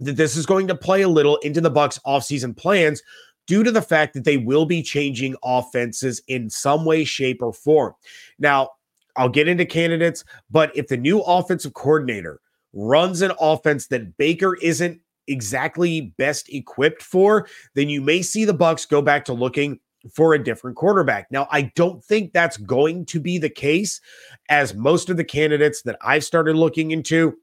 that 0.00 0.16
this 0.16 0.36
is 0.36 0.44
going 0.44 0.66
to 0.66 0.74
play 0.74 1.02
a 1.02 1.08
little 1.08 1.36
into 1.38 1.60
the 1.60 1.70
Bucs 1.70 2.00
offseason 2.04 2.56
plans 2.56 3.00
due 3.50 3.64
to 3.64 3.72
the 3.72 3.82
fact 3.82 4.14
that 4.14 4.22
they 4.22 4.36
will 4.36 4.64
be 4.64 4.80
changing 4.80 5.34
offenses 5.42 6.22
in 6.28 6.48
some 6.48 6.84
way, 6.84 7.02
shape, 7.02 7.42
or 7.42 7.52
form. 7.52 7.92
Now, 8.38 8.70
I'll 9.16 9.28
get 9.28 9.48
into 9.48 9.66
candidates, 9.66 10.22
but 10.52 10.70
if 10.76 10.86
the 10.86 10.96
new 10.96 11.18
offensive 11.22 11.74
coordinator 11.74 12.38
runs 12.72 13.22
an 13.22 13.32
offense 13.40 13.88
that 13.88 14.16
Baker 14.16 14.54
isn't 14.62 15.00
exactly 15.26 16.14
best 16.16 16.48
equipped 16.48 17.02
for, 17.02 17.48
then 17.74 17.88
you 17.88 18.00
may 18.00 18.22
see 18.22 18.44
the 18.44 18.54
Bucs 18.54 18.88
go 18.88 19.02
back 19.02 19.24
to 19.24 19.32
looking 19.32 19.80
for 20.14 20.34
a 20.34 20.44
different 20.44 20.76
quarterback. 20.76 21.26
Now, 21.32 21.48
I 21.50 21.72
don't 21.74 22.04
think 22.04 22.32
that's 22.32 22.56
going 22.56 23.04
to 23.06 23.18
be 23.18 23.36
the 23.36 23.50
case 23.50 24.00
as 24.48 24.74
most 24.74 25.10
of 25.10 25.16
the 25.16 25.24
candidates 25.24 25.82
that 25.82 25.98
I've 26.02 26.22
started 26.22 26.54
looking 26.54 26.92
into 26.92 27.36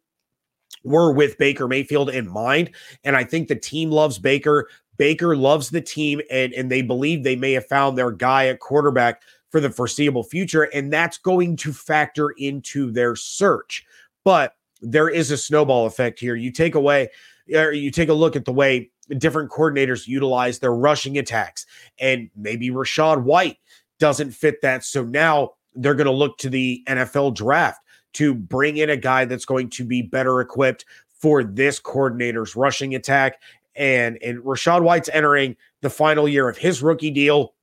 were 0.83 1.11
with 1.11 1.37
Baker 1.37 1.67
Mayfield 1.67 2.09
in 2.09 2.29
mind. 2.29 2.71
And 3.03 3.15
I 3.15 3.25
think 3.25 3.47
the 3.47 3.55
team 3.55 3.91
loves 3.91 4.19
Baker. 4.19 4.69
Baker 4.97 5.35
loves 5.35 5.69
the 5.69 5.81
team 5.81 6.21
and, 6.31 6.53
and 6.53 6.71
they 6.71 6.81
believe 6.81 7.23
they 7.23 7.35
may 7.35 7.53
have 7.53 7.67
found 7.67 7.97
their 7.97 8.11
guy 8.11 8.47
at 8.47 8.59
quarterback 8.59 9.21
for 9.49 9.59
the 9.59 9.69
foreseeable 9.69 10.23
future. 10.23 10.63
And 10.63 10.91
that's 10.91 11.17
going 11.17 11.55
to 11.57 11.73
factor 11.73 12.31
into 12.31 12.91
their 12.91 13.15
search. 13.15 13.85
But 14.23 14.55
there 14.81 15.09
is 15.09 15.31
a 15.31 15.37
snowball 15.37 15.85
effect 15.85 16.19
here. 16.19 16.35
You 16.35 16.51
take 16.51 16.75
away, 16.75 17.09
or 17.53 17.71
you 17.71 17.91
take 17.91 18.09
a 18.09 18.13
look 18.13 18.35
at 18.35 18.45
the 18.45 18.53
way 18.53 18.91
different 19.17 19.49
coordinators 19.49 20.07
utilize 20.07 20.59
their 20.59 20.73
rushing 20.73 21.17
attacks, 21.17 21.65
and 21.99 22.29
maybe 22.35 22.69
Rachaad 22.69 23.23
White 23.23 23.57
doesn't 23.99 24.31
fit 24.31 24.61
that. 24.61 24.83
So 24.83 25.03
now 25.03 25.51
they're 25.75 25.95
going 25.95 26.05
to 26.05 26.11
look 26.11 26.37
to 26.39 26.49
the 26.49 26.83
NFL 26.87 27.35
draft 27.35 27.81
to 28.13 28.33
bring 28.33 28.77
in 28.77 28.89
a 28.89 28.97
guy 28.97 29.25
that's 29.25 29.45
going 29.45 29.69
to 29.71 29.85
be 29.85 30.01
better 30.01 30.41
equipped 30.41 30.85
for 31.19 31.43
this 31.43 31.79
coordinator's 31.79 32.55
rushing 32.55 32.95
attack 32.95 33.39
and 33.77 34.17
and 34.21 34.39
Rachaad 34.39 34.83
White's 34.83 35.09
entering 35.09 35.55
the 35.81 35.89
final 35.89 36.27
year 36.27 36.49
of 36.49 36.57
his 36.57 36.81
rookie 36.81 37.11
deal. 37.11 37.53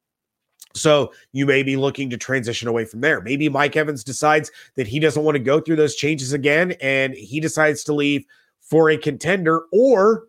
So 0.74 1.12
you 1.32 1.46
may 1.46 1.62
be 1.62 1.76
looking 1.76 2.10
to 2.10 2.16
transition 2.16 2.66
away 2.68 2.84
from 2.84 3.00
there. 3.00 3.20
Maybe 3.20 3.48
Mike 3.48 3.76
Evans 3.76 4.02
decides 4.02 4.50
that 4.74 4.88
he 4.88 4.98
doesn't 4.98 5.22
want 5.22 5.36
to 5.36 5.42
go 5.42 5.60
through 5.60 5.76
those 5.76 5.94
changes 5.94 6.32
again 6.32 6.72
and 6.80 7.14
he 7.14 7.38
decides 7.38 7.84
to 7.84 7.94
leave 7.94 8.24
for 8.60 8.90
a 8.90 8.96
contender 8.96 9.62
or 9.72 10.24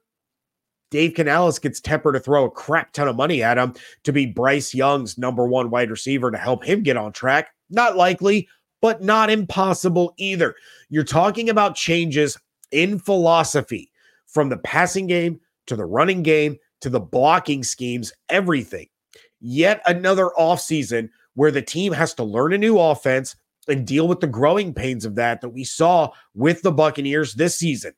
Dave 0.91 1.15
Canales 1.15 1.59
gets 1.59 1.81
Tepper 1.81 2.13
to 2.13 2.19
throw 2.19 2.45
a 2.45 2.51
crap 2.51 2.93
ton 2.93 3.07
of 3.07 3.15
money 3.15 3.41
at 3.41 3.57
him 3.57 3.73
to 4.03 4.13
be 4.13 4.27
Bryce 4.27 4.73
Young's 4.73 5.17
number 5.17 5.47
one 5.47 5.69
wide 5.69 5.89
receiver 5.89 6.31
to 6.31 6.37
help 6.37 6.63
him 6.63 6.83
get 6.83 6.95
on 6.95 7.11
track. 7.11 7.49
Not 7.69 7.97
likely, 7.97 8.47
but 8.81 9.01
not 9.01 9.29
impossible 9.29 10.13
either. 10.17 10.55
You're 10.89 11.03
talking 11.03 11.49
about 11.49 11.75
changes 11.75 12.37
in 12.71 12.99
philosophy 12.99 13.91
from 14.27 14.49
the 14.49 14.57
passing 14.57 15.07
game 15.07 15.39
to 15.67 15.75
the 15.75 15.85
running 15.85 16.23
game 16.23 16.57
to 16.81 16.89
the 16.89 16.99
blocking 16.99 17.63
schemes, 17.63 18.13
everything. 18.29 18.87
Yet 19.39 19.81
another 19.85 20.29
offseason 20.37 21.09
where 21.33 21.51
the 21.51 21.61
team 21.61 21.93
has 21.93 22.13
to 22.15 22.23
learn 22.23 22.53
a 22.53 22.57
new 22.57 22.79
offense 22.79 23.35
and 23.67 23.87
deal 23.87 24.07
with 24.07 24.19
the 24.19 24.27
growing 24.27 24.73
pains 24.73 25.05
of 25.05 25.15
that 25.15 25.41
that 25.41 25.49
we 25.49 25.63
saw 25.63 26.11
with 26.33 26.61
the 26.61 26.71
Buccaneers 26.71 27.33
this 27.33 27.55
season. 27.55 27.93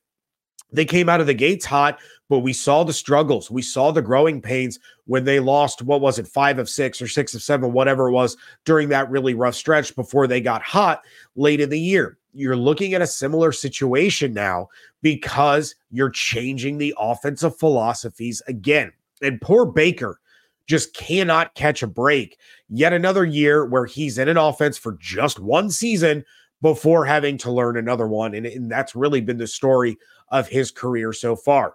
They 0.72 0.84
came 0.84 1.08
out 1.08 1.20
of 1.20 1.26
the 1.26 1.34
gates 1.34 1.64
hot, 1.64 1.98
but 2.28 2.40
we 2.40 2.52
saw 2.52 2.84
the 2.84 2.92
struggles. 2.92 3.50
We 3.50 3.62
saw 3.62 3.90
the 3.90 4.02
growing 4.02 4.42
pains 4.42 4.78
when 5.06 5.24
they 5.24 5.40
lost, 5.40 5.82
what 5.82 6.00
was 6.00 6.18
it, 6.18 6.28
five 6.28 6.58
of 6.58 6.68
six 6.68 7.00
or 7.00 7.08
six 7.08 7.34
of 7.34 7.42
seven, 7.42 7.72
whatever 7.72 8.08
it 8.08 8.12
was, 8.12 8.36
during 8.64 8.88
that 8.90 9.10
really 9.10 9.34
rough 9.34 9.54
stretch 9.54 9.96
before 9.96 10.26
they 10.26 10.40
got 10.40 10.62
hot 10.62 11.02
late 11.36 11.60
in 11.60 11.70
the 11.70 11.80
year. 11.80 12.18
You're 12.34 12.56
looking 12.56 12.94
at 12.94 13.02
a 13.02 13.06
similar 13.06 13.50
situation 13.50 14.34
now 14.34 14.68
because 15.00 15.74
you're 15.90 16.10
changing 16.10 16.78
the 16.78 16.94
offensive 16.98 17.56
philosophies 17.56 18.42
again. 18.46 18.92
And 19.22 19.40
poor 19.40 19.64
Baker 19.64 20.20
just 20.66 20.94
cannot 20.94 21.54
catch 21.54 21.82
a 21.82 21.86
break. 21.86 22.38
Yet 22.68 22.92
another 22.92 23.24
year 23.24 23.64
where 23.64 23.86
he's 23.86 24.18
in 24.18 24.28
an 24.28 24.36
offense 24.36 24.76
for 24.76 24.98
just 25.00 25.40
one 25.40 25.70
season 25.70 26.24
before 26.60 27.04
having 27.04 27.38
to 27.38 27.50
learn 27.50 27.76
another 27.76 28.06
one. 28.06 28.34
And, 28.34 28.46
and 28.46 28.70
that's 28.70 28.94
really 28.94 29.20
been 29.20 29.38
the 29.38 29.46
story 29.46 29.96
of 30.30 30.48
his 30.48 30.70
career 30.70 31.12
so 31.12 31.36
far. 31.36 31.74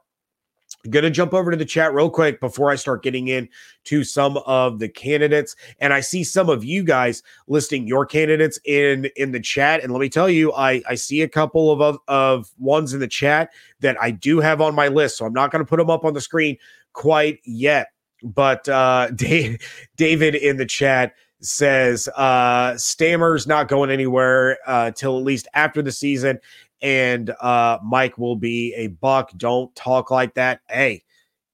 I'm 0.86 0.92
going 0.92 1.04
to 1.04 1.10
jump 1.10 1.34
over 1.34 1.50
to 1.50 1.56
the 1.56 1.64
chat 1.64 1.94
real 1.94 2.10
quick 2.10 2.42
before 2.42 2.70
I 2.70 2.76
start 2.76 3.04
getting 3.04 3.30
in 3.30 3.48
to 3.86 4.04
some 4.04 4.38
of 4.46 4.80
the 4.80 4.90
candidates. 4.90 5.56
And 5.80 5.94
I 5.94 6.02
see 6.02 6.26
some 6.26 6.50
of 6.50 6.66
you 6.66 6.84
guys 6.84 7.24
listing 7.48 7.88
your 7.88 8.06
candidates 8.06 8.60
in 8.66 9.10
in 9.16 9.32
the 9.32 9.40
chat. 9.40 9.82
And 9.82 9.94
let 9.94 10.02
me 10.02 10.10
tell 10.10 10.30
you, 10.30 10.52
I, 10.54 10.82
I 10.88 10.96
see 10.96 11.22
a 11.22 11.30
couple 11.30 11.72
of, 11.72 11.82
of, 11.82 12.00
of 12.10 12.52
ones 12.58 12.94
in 12.94 13.00
the 13.00 13.08
chat 13.08 13.52
that 13.80 13.96
I 14.02 14.12
do 14.12 14.42
have 14.42 14.60
on 14.60 14.76
my 14.76 14.90
list. 14.90 15.18
So 15.18 15.26
I'm 15.26 15.34
not 15.34 15.52
going 15.52 15.64
to 15.64 15.70
put 15.70 15.78
them 15.78 15.90
up 15.90 16.04
on 16.04 16.14
the 16.14 16.22
screen 16.22 16.58
quite 16.92 17.40
yet. 17.46 17.88
But 18.22 18.68
uh, 18.68 19.12
Dave, 19.16 19.60
David 19.96 20.36
in 20.36 20.58
the 20.58 20.66
chat 20.66 21.14
says 21.40 22.08
uh, 22.16 22.78
Stammer's 22.78 23.46
not 23.46 23.68
going 23.68 23.90
anywhere 23.90 24.58
uh, 24.66 24.92
till 24.92 25.18
at 25.18 25.24
least 25.24 25.48
after 25.54 25.82
the 25.82 25.92
season, 25.92 26.40
and 26.84 27.30
uh, 27.40 27.80
Mike 27.82 28.18
will 28.18 28.36
be 28.36 28.74
a 28.76 28.88
buck. 28.88 29.32
Don't 29.38 29.74
talk 29.74 30.12
like 30.12 30.36
that. 30.36 30.60
Hey, 30.70 31.04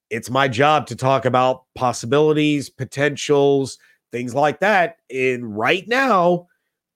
it's 0.10 0.30
my 0.30 0.48
job 0.48 0.88
to 0.88 0.96
talk 0.96 1.26
about 1.26 1.66
possibilities, 1.76 2.70
potentials, 2.70 3.78
things 4.12 4.34
like 4.34 4.60
that. 4.60 4.98
And 5.14 5.56
right 5.56 5.88
now, 5.88 6.48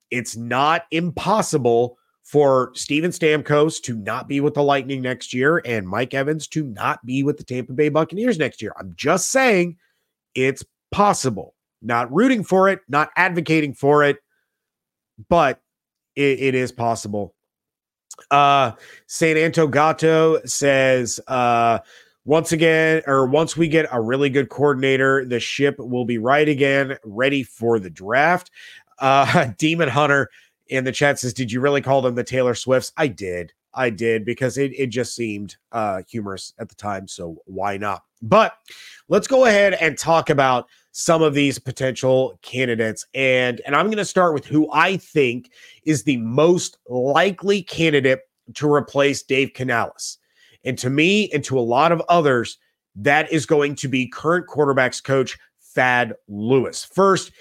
it's 0.10 0.36
not 0.36 0.86
impossible 0.90 1.98
for 2.24 2.72
Steven 2.74 3.12
Stamkos 3.12 3.82
to 3.84 3.96
not 3.98 4.28
be 4.28 4.40
with 4.40 4.56
the 4.56 4.64
Lightning 4.64 5.02
next 5.02 5.34
year 5.34 5.62
and 5.66 5.88
Mike 5.88 6.16
Evans 6.16 6.48
to 6.48 6.64
not 6.64 7.06
be 7.06 7.22
with 7.22 7.38
the 7.38 7.44
Tampa 7.44 7.74
Bay 7.74 7.90
Buccaneers 7.90 8.40
next 8.40 8.62
year. 8.62 8.74
I'm 8.80 8.94
just 8.96 9.30
saying 9.30 9.78
it's 10.34 10.64
possible. 10.92 11.54
Not 11.84 12.12
rooting 12.12 12.44
for 12.44 12.70
it, 12.70 12.80
not 12.88 13.12
advocating 13.16 13.74
for 13.74 14.04
it, 14.04 14.18
but 15.30 15.62
it, 16.16 16.40
it 16.40 16.56
is 16.56 16.72
possible. 16.72 17.36
Uh 18.32 18.72
Saint 19.08 19.38
Antogato 19.38 20.48
says 20.48 21.20
uh 21.28 21.80
once 22.26 22.54
again, 22.54 23.02
or 23.06 23.26
once 23.26 23.58
we 23.58 23.68
get 23.68 23.86
a 23.92 24.00
really 24.00 24.30
good 24.30 24.48
coordinator, 24.48 25.26
the 25.26 25.42
ship 25.42 25.76
will 25.78 26.06
be 26.06 26.18
right 26.18 26.48
again, 26.48 26.98
ready 27.04 27.44
for 27.44 27.80
the 27.80 27.90
draft. 27.90 28.50
Uh 29.00 29.52
Demon 29.58 29.90
Hunter 29.90 30.30
in 30.68 30.84
the 30.84 30.92
chat 30.92 31.20
says, 31.20 31.34
Did 31.34 31.52
you 31.52 31.60
really 31.60 31.82
call 31.82 32.02
them 32.02 32.16
the 32.16 32.24
Taylor 32.24 32.56
Swifts? 32.56 32.92
I 32.98 33.08
did. 33.08 33.54
I 33.74 33.90
did 33.90 34.26
because 34.26 34.58
it, 34.58 34.72
it 34.78 34.88
just 34.88 35.16
seemed 35.16 35.58
uh, 35.72 36.04
humorous 36.08 36.54
at 36.60 36.70
the 36.70 36.76
time. 36.76 37.08
So 37.08 37.38
why 37.46 37.78
not? 37.78 38.04
But 38.22 38.56
let's 39.08 39.28
go 39.28 39.46
ahead 39.46 39.74
and 39.74 39.98
talk 39.98 40.30
about 40.30 40.68
some 40.94 41.24
of 41.24 41.34
these 41.34 41.60
potential 41.60 42.40
candidates. 42.44 43.06
And, 43.14 43.62
and 43.66 43.76
I'm 43.76 43.88
going 43.88 43.98
to 43.98 44.06
start 44.06 44.34
with 44.34 44.46
who 44.46 44.72
I 44.72 44.98
think 44.98 45.52
is 45.86 46.04
the 46.04 46.18
most 46.18 46.78
likely 46.88 47.64
candidate 47.64 48.22
to 48.54 48.72
replace 48.72 49.24
Dave 49.24 49.54
Canales. 49.54 50.20
And 50.64 50.78
to 50.78 50.90
me, 50.90 51.30
and 51.32 51.44
to 51.46 51.60
a 51.60 51.62
lot 51.62 51.92
of 51.92 52.02
others, 52.10 52.58
that 52.96 53.32
is 53.32 53.46
going 53.46 53.76
to 53.76 53.88
be 53.88 54.08
current 54.08 54.48
quarterbacks 54.48 55.04
coach 55.04 55.38
Thad 55.74 56.14
Lewis. 56.28 56.86
First, 56.86 57.32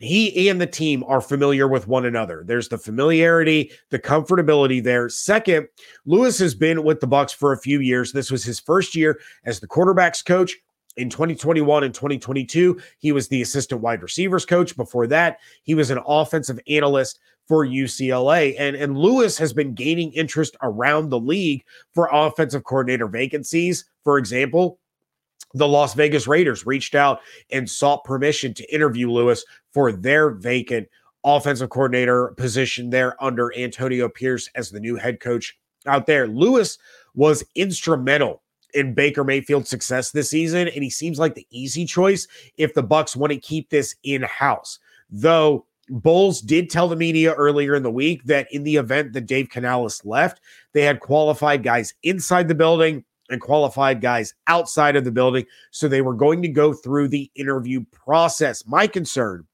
he 0.00 0.48
and 0.48 0.60
the 0.60 0.66
team 0.66 1.04
are 1.04 1.20
familiar 1.20 1.68
with 1.68 1.86
one 1.86 2.06
another. 2.06 2.42
There's 2.46 2.68
the 2.68 2.78
familiarity, 2.78 3.70
the 3.90 3.98
comfortability 3.98 4.82
there. 4.82 5.08
Second, 5.08 5.68
Lewis 6.06 6.38
has 6.38 6.54
been 6.54 6.82
with 6.82 7.00
the 7.00 7.06
Bucs 7.06 7.34
for 7.34 7.52
a 7.52 7.58
few 7.58 7.80
years. 7.80 8.12
This 8.12 8.30
was 8.30 8.44
his 8.44 8.58
first 8.58 8.96
year 8.96 9.20
as 9.44 9.60
the 9.60 9.68
quarterbacks 9.68 10.24
coach. 10.24 10.56
In 10.96 11.10
2021 11.10 11.84
and 11.84 11.94
2022, 11.94 12.80
he 12.98 13.12
was 13.12 13.28
the 13.28 13.42
assistant 13.42 13.80
wide 13.80 14.02
receivers 14.02 14.46
coach. 14.46 14.76
Before 14.76 15.06
that, 15.08 15.38
he 15.64 15.74
was 15.74 15.90
an 15.90 16.00
offensive 16.06 16.60
analyst 16.68 17.18
for 17.48 17.66
UCLA. 17.66 18.54
And, 18.58 18.76
and 18.76 18.96
Lewis 18.96 19.36
has 19.38 19.52
been 19.52 19.74
gaining 19.74 20.12
interest 20.12 20.56
around 20.62 21.08
the 21.08 21.18
league 21.18 21.64
for 21.92 22.08
offensive 22.12 22.64
coordinator 22.64 23.08
vacancies. 23.08 23.84
For 24.04 24.18
example, 24.18 24.78
the 25.52 25.68
Las 25.68 25.94
Vegas 25.94 26.26
Raiders 26.26 26.66
reached 26.66 26.94
out 26.94 27.20
and 27.50 27.68
sought 27.68 28.04
permission 28.04 28.54
to 28.54 28.74
interview 28.74 29.10
Lewis 29.10 29.44
for 29.72 29.92
their 29.92 30.30
vacant 30.30 30.88
offensive 31.24 31.70
coordinator 31.70 32.28
position 32.36 32.90
there 32.90 33.22
under 33.22 33.56
Antonio 33.56 34.08
Pierce 34.08 34.48
as 34.54 34.70
the 34.70 34.80
new 34.80 34.96
head 34.96 35.20
coach 35.20 35.58
out 35.86 36.06
there. 36.06 36.28
Lewis 36.28 36.78
was 37.14 37.44
instrumental 37.54 38.42
in 38.74 38.94
Baker 38.94 39.24
Mayfield's 39.24 39.70
success 39.70 40.10
this 40.10 40.30
season, 40.30 40.68
and 40.68 40.82
he 40.82 40.90
seems 40.90 41.18
like 41.18 41.34
the 41.34 41.46
easy 41.50 41.84
choice 41.84 42.26
if 42.58 42.74
the 42.74 42.82
Bucs 42.82 43.16
want 43.16 43.32
to 43.32 43.38
keep 43.38 43.70
this 43.70 43.94
in-house. 44.02 44.78
Though 45.10 45.66
Bowles 45.88 46.40
did 46.40 46.70
tell 46.70 46.88
the 46.88 46.96
media 46.96 47.34
earlier 47.34 47.74
in 47.74 47.82
the 47.82 47.90
week 47.90 48.24
that 48.24 48.48
in 48.52 48.64
the 48.64 48.76
event 48.76 49.12
that 49.12 49.26
Dave 49.26 49.48
Canales 49.48 50.04
left, 50.04 50.40
they 50.72 50.82
had 50.82 51.00
qualified 51.00 51.62
guys 51.62 51.94
inside 52.02 52.48
the 52.48 52.54
building 52.54 53.04
and 53.30 53.40
qualified 53.40 54.00
guys 54.00 54.34
outside 54.46 54.96
of 54.96 55.04
the 55.04 55.12
building. 55.12 55.46
So 55.70 55.88
they 55.88 56.02
were 56.02 56.14
going 56.14 56.42
to 56.42 56.48
go 56.48 56.72
through 56.72 57.08
the 57.08 57.30
interview 57.34 57.84
process. 57.92 58.66
My 58.66 58.86
concern 58.86 59.46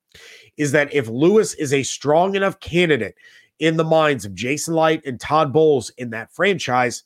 is 0.56 0.72
that 0.72 0.92
if 0.92 1.08
Lewis 1.08 1.54
is 1.54 1.72
a 1.72 1.82
strong 1.82 2.34
enough 2.34 2.58
candidate 2.60 3.14
in 3.58 3.76
the 3.76 3.84
minds 3.84 4.24
of 4.24 4.34
Jason 4.34 4.74
Licht 4.74 5.06
and 5.06 5.20
Todd 5.20 5.52
Bowles 5.52 5.90
in 5.98 6.10
that 6.10 6.32
franchise, 6.32 7.04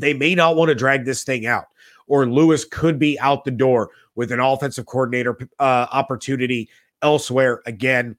they 0.00 0.14
may 0.14 0.34
not 0.34 0.56
want 0.56 0.68
to 0.68 0.74
drag 0.74 1.04
this 1.04 1.24
thing 1.24 1.46
out. 1.46 1.66
Or 2.06 2.26
Lewis 2.26 2.64
could 2.64 2.98
be 2.98 3.18
out 3.20 3.44
the 3.44 3.50
door 3.50 3.90
with 4.16 4.32
an 4.32 4.40
offensive 4.40 4.86
coordinator 4.86 5.38
uh, 5.58 5.86
opportunity 5.92 6.68
elsewhere. 7.02 7.62
Again, 7.66 8.16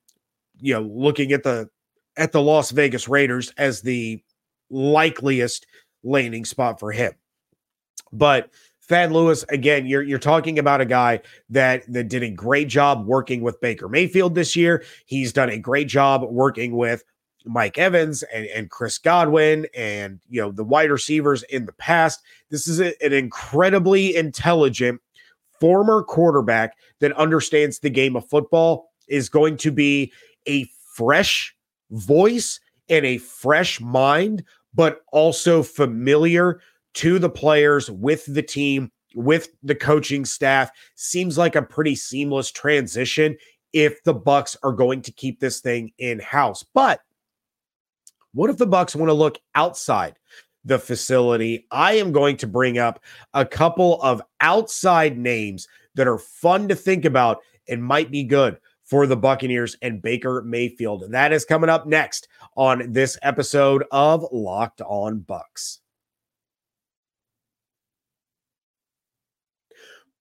you 0.59 0.73
know, 0.73 0.81
looking 0.81 1.31
at 1.33 1.43
the 1.43 1.69
at 2.17 2.31
the 2.31 2.41
Las 2.41 2.71
Vegas 2.71 3.07
Raiders 3.07 3.53
as 3.57 3.81
the 3.81 4.23
likeliest 4.69 5.65
landing 6.03 6.45
spot 6.45 6.79
for 6.79 6.91
him. 6.91 7.13
But 8.13 8.49
Thad 8.83 9.11
Lewis, 9.11 9.45
again, 9.49 9.85
you're 9.85 10.01
you're 10.01 10.19
talking 10.19 10.59
about 10.59 10.81
a 10.81 10.85
guy 10.85 11.21
that 11.49 11.83
that 11.91 12.09
did 12.09 12.23
a 12.23 12.29
great 12.29 12.67
job 12.67 13.05
working 13.05 13.41
with 13.41 13.61
Baker 13.61 13.87
Mayfield 13.87 14.35
this 14.35 14.55
year. 14.55 14.83
He's 15.05 15.31
done 15.31 15.49
a 15.49 15.57
great 15.57 15.87
job 15.87 16.23
working 16.23 16.75
with 16.75 17.03
Mike 17.45 17.77
Evans 17.77 18.23
and, 18.23 18.45
and 18.47 18.69
Chris 18.69 18.97
Godwin 18.97 19.67
and 19.75 20.19
you 20.29 20.41
know 20.41 20.51
the 20.51 20.63
wide 20.63 20.91
receivers 20.91 21.43
in 21.43 21.65
the 21.65 21.73
past. 21.73 22.21
This 22.49 22.67
is 22.67 22.79
a, 22.79 22.93
an 23.03 23.13
incredibly 23.13 24.15
intelligent 24.15 25.01
former 25.59 26.03
quarterback 26.03 26.75
that 26.99 27.11
understands 27.13 27.79
the 27.79 27.89
game 27.89 28.15
of 28.15 28.27
football 28.27 28.91
is 29.07 29.29
going 29.29 29.57
to 29.57 29.71
be 29.71 30.11
a 30.47 30.65
fresh 30.95 31.55
voice 31.91 32.59
and 32.89 33.05
a 33.05 33.17
fresh 33.19 33.79
mind, 33.79 34.43
but 34.73 35.01
also 35.11 35.63
familiar 35.63 36.61
to 36.93 37.19
the 37.19 37.29
players 37.29 37.89
with 37.89 38.25
the 38.33 38.41
team 38.41 38.91
with 39.15 39.49
the 39.63 39.75
coaching 39.75 40.25
staff 40.25 40.71
seems 40.95 41.37
like 41.37 41.55
a 41.55 41.61
pretty 41.61 41.95
seamless 41.95 42.51
transition 42.51 43.37
if 43.73 44.01
the 44.03 44.13
bucks 44.13 44.57
are 44.63 44.71
going 44.71 45.01
to 45.01 45.11
keep 45.11 45.39
this 45.39 45.59
thing 45.59 45.91
in 45.97 46.19
house 46.19 46.63
but 46.73 47.01
what 48.33 48.49
if 48.49 48.57
the 48.57 48.65
bucks 48.65 48.95
want 48.95 49.09
to 49.09 49.13
look 49.13 49.37
outside 49.55 50.15
the 50.63 50.79
facility? 50.79 51.67
I 51.71 51.93
am 51.93 52.11
going 52.11 52.37
to 52.37 52.47
bring 52.47 52.77
up 52.77 53.01
a 53.33 53.45
couple 53.45 54.01
of 54.01 54.21
outside 54.39 55.17
names 55.17 55.67
that 55.95 56.07
are 56.07 56.17
fun 56.17 56.67
to 56.69 56.75
think 56.75 57.05
about 57.05 57.39
and 57.67 57.83
might 57.83 58.11
be 58.11 58.23
good 58.23 58.57
for 58.85 59.07
the 59.07 59.17
buccaneers 59.17 59.77
and 59.81 60.01
baker 60.01 60.41
mayfield. 60.45 61.03
That 61.11 61.31
is 61.31 61.45
coming 61.45 61.69
up 61.69 61.85
next 61.85 62.27
on 62.55 62.91
this 62.91 63.17
episode 63.21 63.83
of 63.91 64.25
locked 64.31 64.81
on 64.81 65.19
bucks 65.19 65.80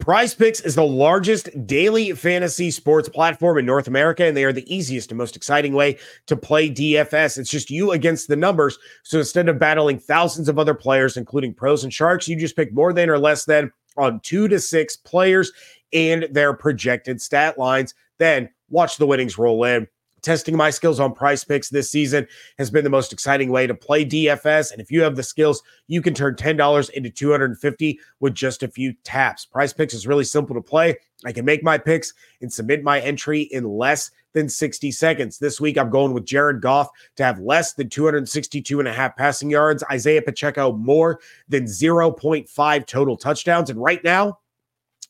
Prize 0.01 0.35
Picks 0.35 0.61
is 0.61 0.75
the 0.75 0.83
largest 0.83 1.51
daily 1.67 2.13
fantasy 2.13 2.71
sports 2.71 3.07
platform 3.07 3.59
in 3.59 3.67
North 3.67 3.87
America, 3.87 4.25
and 4.25 4.35
they 4.35 4.45
are 4.45 4.53
the 4.53 4.75
easiest 4.75 5.11
and 5.11 5.19
most 5.19 5.37
exciting 5.37 5.75
way 5.75 5.99
to 6.27 6.37
play 6.37 6.71
DFS. 6.71 7.37
It's 7.37 7.51
just 7.51 7.71
you 7.71 7.93
against 7.93 8.27
the 8.27 8.35
numbers. 8.35 8.79
So 9.03 9.19
instead 9.19 9.51
of 9.51 9.59
battling 9.59 9.99
thousands 9.99 10.49
of 10.49 10.59
other 10.59 10.73
players, 10.73 11.19
including 11.19 11.53
pros 11.53 11.85
and 11.85 11.93
sharks, 11.93 12.27
you 12.27 12.37
just 12.37 12.57
pick 12.57 12.73
more 12.73 12.95
than 12.95 13.11
or 13.11 13.19
less 13.19 13.45
than 13.45 13.71
on 13.99 14.21
two 14.21 14.49
to 14.49 14.59
six 14.59 14.97
players 14.97 15.53
and 15.93 16.27
their 16.33 16.55
projected 16.55 17.21
stat 17.21 17.59
lines. 17.59 17.95
Then 18.19 18.49
watch 18.71 18.97
the 18.97 19.07
winnings 19.07 19.37
roll 19.37 19.65
in. 19.65 19.87
Testing 20.23 20.57
my 20.57 20.71
skills 20.71 21.01
on 21.01 21.15
prize 21.15 21.45
picks 21.45 21.69
this 21.69 21.91
season 21.91 22.27
has 22.59 22.71
been 22.71 22.85
the 22.85 22.91
most 22.91 23.13
exciting 23.13 23.51
way 23.51 23.67
to 23.67 23.75
play 23.75 24.05
DFS. 24.05 24.73
And 24.73 24.81
if 24.81 24.91
you 24.91 25.03
have 25.03 25.17
the 25.17 25.23
skills, 25.23 25.63
you 25.87 26.03
can 26.03 26.15
turn 26.15 26.35
$10 26.35 26.91
into 26.91 27.11
250 27.11 28.01
with 28.21 28.35
just 28.35 28.63
a 28.63 28.69
few 28.69 28.93
taps. 29.05 29.45
Prize 29.45 29.73
picks 29.73 29.95
is 29.95 30.07
really 30.07 30.25
simple 30.25 30.55
to 30.55 30.63
play. 30.63 30.97
I 31.25 31.33
can 31.33 31.45
make 31.45 31.63
my 31.63 31.79
picks 31.79 32.15
and 32.41 32.53
submit 32.53 32.83
my 32.83 33.01
entry 33.01 33.43
in 33.43 33.65
less 33.65 34.11
than 34.33 34.49
60 34.49 34.91
seconds. 34.93 35.39
This 35.39 35.61
week, 35.61 35.77
I'm 35.77 35.91
going 35.91 36.15
with 36.15 36.25
Jared 36.25 36.61
Goff 36.61 36.89
to 37.17 37.25
have 37.25 37.41
less 37.41 37.75
than 37.75 37.89
262 37.89 38.79
and 38.79 38.89
a 38.89 38.93
half 38.93 39.17
passing 39.17 39.51
yards, 39.51 39.85
Isaiah 39.91 40.23
Pacheco 40.23 40.73
more 40.73 41.21
than 41.49 41.65
0.5 41.65 42.87
total 42.87 43.17
touchdowns. 43.17 43.71
And 43.71 43.83
right 43.83 44.03
now, 44.05 44.39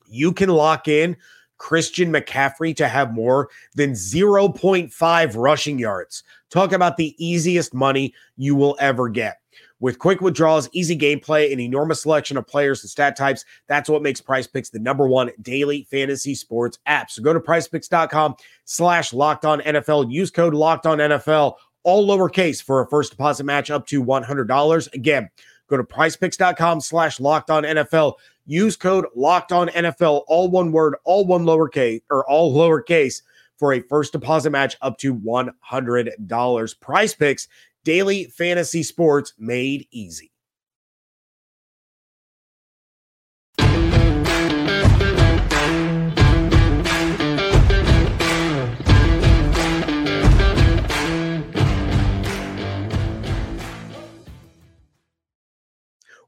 you 0.06 0.32
can 0.32 0.48
lock 0.48 0.88
in 0.88 1.16
Christian 1.60 2.10
McCaffrey 2.10 2.74
to 2.74 2.88
have 2.88 3.12
more 3.12 3.50
than 3.74 3.92
0.5 3.92 5.36
rushing 5.36 5.78
yards. 5.78 6.24
Talk 6.48 6.72
about 6.72 6.96
the 6.96 7.14
easiest 7.24 7.74
money 7.74 8.14
you 8.38 8.56
will 8.56 8.76
ever 8.80 9.10
get. 9.10 9.36
With 9.78 9.98
quick 9.98 10.22
withdrawals, 10.22 10.70
easy 10.72 10.96
gameplay, 10.96 11.52
and 11.52 11.60
enormous 11.60 12.02
selection 12.02 12.38
of 12.38 12.46
players 12.46 12.82
and 12.82 12.90
stat 12.90 13.14
types, 13.14 13.44
that's 13.66 13.90
what 13.90 14.02
makes 14.02 14.20
Prize 14.20 14.46
Picks 14.46 14.70
the 14.70 14.78
number 14.78 15.06
one 15.06 15.30
daily 15.42 15.86
fantasy 15.90 16.34
sports 16.34 16.78
app. 16.86 17.10
So 17.10 17.22
go 17.22 17.32
to 17.32 17.40
prizepicks.com 17.40 18.36
slash 18.64 19.12
locked 19.12 19.44
on 19.44 19.60
NFL. 19.60 20.10
Use 20.10 20.30
code 20.30 20.54
locked 20.54 20.86
on 20.86 20.98
NFL, 20.98 21.56
all 21.82 22.08
lowercase 22.08 22.62
for 22.62 22.80
a 22.80 22.88
first 22.88 23.12
deposit 23.12 23.44
match 23.44 23.70
up 23.70 23.86
to 23.88 24.02
$100. 24.02 24.92
Again, 24.94 25.28
go 25.68 25.76
to 25.76 25.84
prizepicks.com 25.84 26.80
slash 26.80 27.20
locked 27.20 27.50
on 27.50 27.64
NFL. 27.64 28.14
Use 28.50 28.74
code 28.74 29.06
locked 29.14 29.52
on 29.52 29.68
NFL, 29.68 30.24
all 30.26 30.50
one 30.50 30.72
word, 30.72 30.96
all 31.04 31.24
one 31.24 31.44
lowercase 31.44 32.02
or 32.10 32.28
all 32.28 32.52
lowercase 32.52 33.22
for 33.56 33.74
a 33.74 33.80
first 33.82 34.10
deposit 34.10 34.50
match 34.50 34.76
up 34.82 34.98
to 34.98 35.14
$100. 35.14 36.80
Prize 36.80 37.14
Picks, 37.14 37.46
daily 37.84 38.24
fantasy 38.24 38.82
sports 38.82 39.34
made 39.38 39.86
easy. 39.92 40.32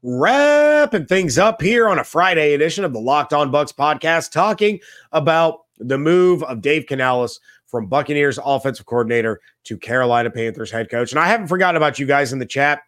Wrapping 0.05 1.05
things 1.05 1.37
up 1.37 1.61
here 1.61 1.87
on 1.87 1.97
a 1.97 2.03
Friday 2.03 2.53
edition 2.53 2.83
of 2.83 2.91
the 2.91 2.99
Locked 2.99 3.31
On 3.31 3.49
Bucs 3.49 3.73
podcast, 3.73 4.33
talking 4.33 4.81
about 5.13 5.61
the 5.77 5.97
move 5.97 6.43
of 6.43 6.59
Dave 6.59 6.87
Canales 6.87 7.39
from 7.67 7.87
Buccaneers 7.87 8.37
offensive 8.43 8.85
coordinator 8.85 9.39
to 9.63 9.77
Carolina 9.77 10.29
Panthers 10.29 10.69
head 10.69 10.89
coach. 10.91 11.13
And 11.13 11.19
I 11.19 11.27
haven't 11.27 11.47
forgotten 11.47 11.77
about 11.77 11.99
you 11.99 12.05
guys 12.05 12.33
in 12.33 12.39
the 12.39 12.45
chat. 12.45 12.81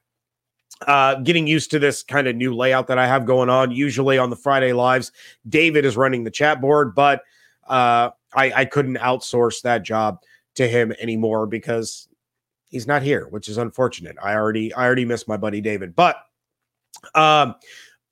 Uh, 0.86 1.16
getting 1.16 1.48
used 1.48 1.72
to 1.72 1.80
this 1.80 2.04
kind 2.04 2.28
of 2.28 2.36
new 2.36 2.54
layout 2.54 2.88
that 2.88 2.98
I 2.98 3.08
have 3.08 3.26
going 3.26 3.50
on. 3.50 3.72
Usually 3.72 4.18
on 4.18 4.30
the 4.30 4.36
Friday 4.36 4.74
lives, 4.74 5.14
David 5.48 5.86
is 5.86 5.96
running 5.96 6.26
the 6.26 6.32
chat 6.32 6.60
board, 6.60 6.94
but 6.94 7.22
uh, 7.68 8.10
I, 8.34 8.52
I 8.54 8.66
couldn't 8.66 8.98
outsource 8.98 9.62
that 9.62 9.84
job 9.84 10.20
to 10.56 10.68
him 10.68 10.94
anymore 11.00 11.48
because 11.48 12.10
he's 12.70 12.88
not 12.88 13.04
here, 13.04 13.28
which 13.30 13.48
is 13.48 13.58
unfortunate. 13.58 14.18
I 14.22 14.34
already 14.34 14.74
I 14.74 14.84
already 14.84 15.06
missed 15.06 15.30
my 15.30 15.38
buddy 15.38 15.62
David, 15.62 15.96
but 15.96 16.18
um, 17.14 17.56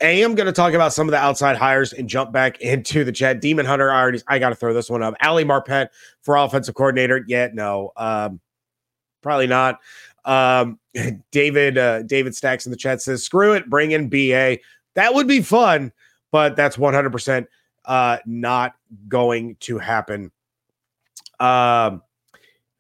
I 0.02 0.08
am 0.08 0.36
going 0.36 0.48
to 0.48 0.54
talk 0.54 0.74
about 0.74 0.94
some 0.94 1.08
of 1.08 1.12
the 1.12 1.18
outside 1.18 1.56
hires 1.56 1.94
and 1.94 2.10
jump 2.10 2.32
back 2.32 2.60
into 2.62 3.04
the 3.04 3.12
chat. 3.12 3.40
Demon 3.40 3.66
Hunter, 3.66 3.92
I 3.92 4.02
already, 4.02 4.22
I 4.28 4.38
got 4.38 4.50
to 4.50 4.56
throw 4.56 4.74
this 4.74 4.90
one 4.90 5.02
up. 5.02 5.16
Ali 5.22 5.46
Marpet 5.46 5.88
for 6.22 6.36
offensive 6.36 6.76
coordinator. 6.76 7.24
Yet, 7.28 7.52
yeah, 7.52 7.56
no, 7.56 7.92
um, 7.96 8.40
probably 9.22 9.48
not. 9.48 9.80
Um, 10.26 10.80
David, 11.32 11.78
uh, 11.78 12.04
David 12.04 12.36
Stacks 12.36 12.66
in 12.66 12.72
the 12.72 12.78
chat 12.78 13.02
says, 13.02 13.24
screw 13.24 13.54
it, 13.54 13.70
bring 13.70 13.92
in 13.92 14.10
BA. 14.10 14.58
That 14.96 15.14
would 15.14 15.28
be 15.28 15.42
fun, 15.42 15.92
but 16.32 16.56
that's 16.56 16.76
100% 16.76 17.48
uh, 17.86 18.18
not 18.26 18.74
going 19.08 19.56
to 19.62 19.78
happen. 19.78 20.32
Um, 21.40 22.02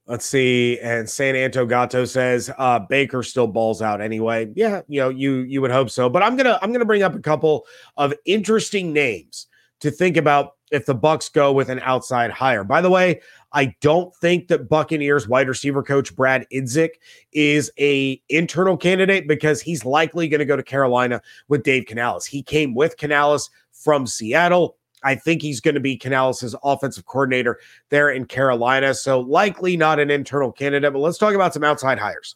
Let's 0.06 0.26
see. 0.26 0.80
And 0.82 1.10
San 1.10 1.36
Anto 1.36 1.66
Gato 1.66 2.04
says 2.04 2.52
uh 2.58 2.80
Baker 2.80 3.24
still 3.24 3.48
balls 3.48 3.82
out 3.82 4.02
anyway. 4.02 4.52
Yeah, 4.54 4.82
you 4.88 5.00
know, 5.00 5.10
you 5.10 5.38
you 5.38 5.62
would 5.62 5.72
hope 5.72 5.89
so. 5.89 6.10
But 6.10 6.24
I'm 6.24 6.36
gonna 6.36 6.60
I'm 6.62 6.74
gonna 6.74 6.86
bring 6.86 7.04
up 7.04 7.16
a 7.16 7.20
couple 7.20 7.66
of 7.96 8.13
interesting 8.26 8.92
names 8.92 9.48
to 9.80 9.92
think 9.92 10.18
about 10.18 10.56
if 10.72 10.86
the 10.86 10.96
Bucs 10.96 11.32
go 11.32 11.54
with 11.54 11.70
an 11.70 11.80
outside 11.82 12.32
hire. 12.32 12.63
By 12.63 12.82
the 12.82 12.89
way, 12.89 13.22
I 13.54 13.76
don't 13.80 14.13
think 14.16 14.48
that 14.48 14.68
Buccaneers 14.68 15.28
wide 15.28 15.48
receiver 15.48 15.84
coach 15.84 16.16
Brad 16.16 16.48
Idzik 16.52 16.89
is 17.32 17.72
a 17.80 18.20
internal 18.30 18.76
candidate 18.76 19.28
because 19.28 19.62
he's 19.62 19.86
likely 19.86 20.28
going 20.28 20.39
to 20.39 20.46
go 20.46 20.56
to 20.56 20.63
Carolina 20.63 21.22
with 21.48 21.63
Dave 21.63 21.86
Canales. 21.86 22.26
He 22.26 22.42
came 22.42 22.74
with 22.74 22.98
Canales 22.98 23.52
from 23.72 24.08
Seattle. 24.08 24.78
I 25.04 25.16
think 25.16 25.42
he's 25.42 25.60
going 25.60 25.76
to 25.76 25.82
be 25.82 25.98
Canales' 25.98 26.56
offensive 26.63 27.06
coordinator 27.06 27.60
there 27.89 28.10
in 28.10 28.26
Carolina. 28.26 28.94
So 28.94 29.20
likely 29.20 29.78
not 29.78 30.00
an 30.00 30.10
internal 30.10 30.52
candidate, 30.52 30.94
but 30.94 31.00
let's 31.00 31.18
talk 31.18 31.34
about 31.34 31.54
some 31.54 31.63
outside 31.63 32.00
hires. 32.00 32.36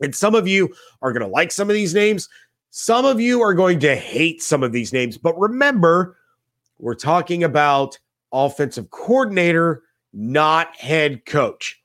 And 0.00 0.14
some 0.14 0.34
of 0.34 0.48
you 0.48 0.74
are 1.00 1.12
going 1.12 1.22
to 1.22 1.28
like 1.28 1.52
some 1.52 1.70
of 1.70 1.74
these 1.74 1.94
names. 1.94 2.28
Some 2.70 3.04
of 3.04 3.20
you 3.20 3.42
are 3.42 3.54
going 3.54 3.78
to 3.80 3.94
hate 3.94 4.42
some 4.42 4.62
of 4.62 4.72
these 4.72 4.92
names. 4.92 5.18
But 5.18 5.38
remember, 5.38 6.16
we're 6.78 6.94
talking 6.94 7.44
about 7.44 7.98
offensive 8.32 8.90
coordinator, 8.90 9.82
not 10.12 10.74
head 10.76 11.24
coach. 11.26 11.80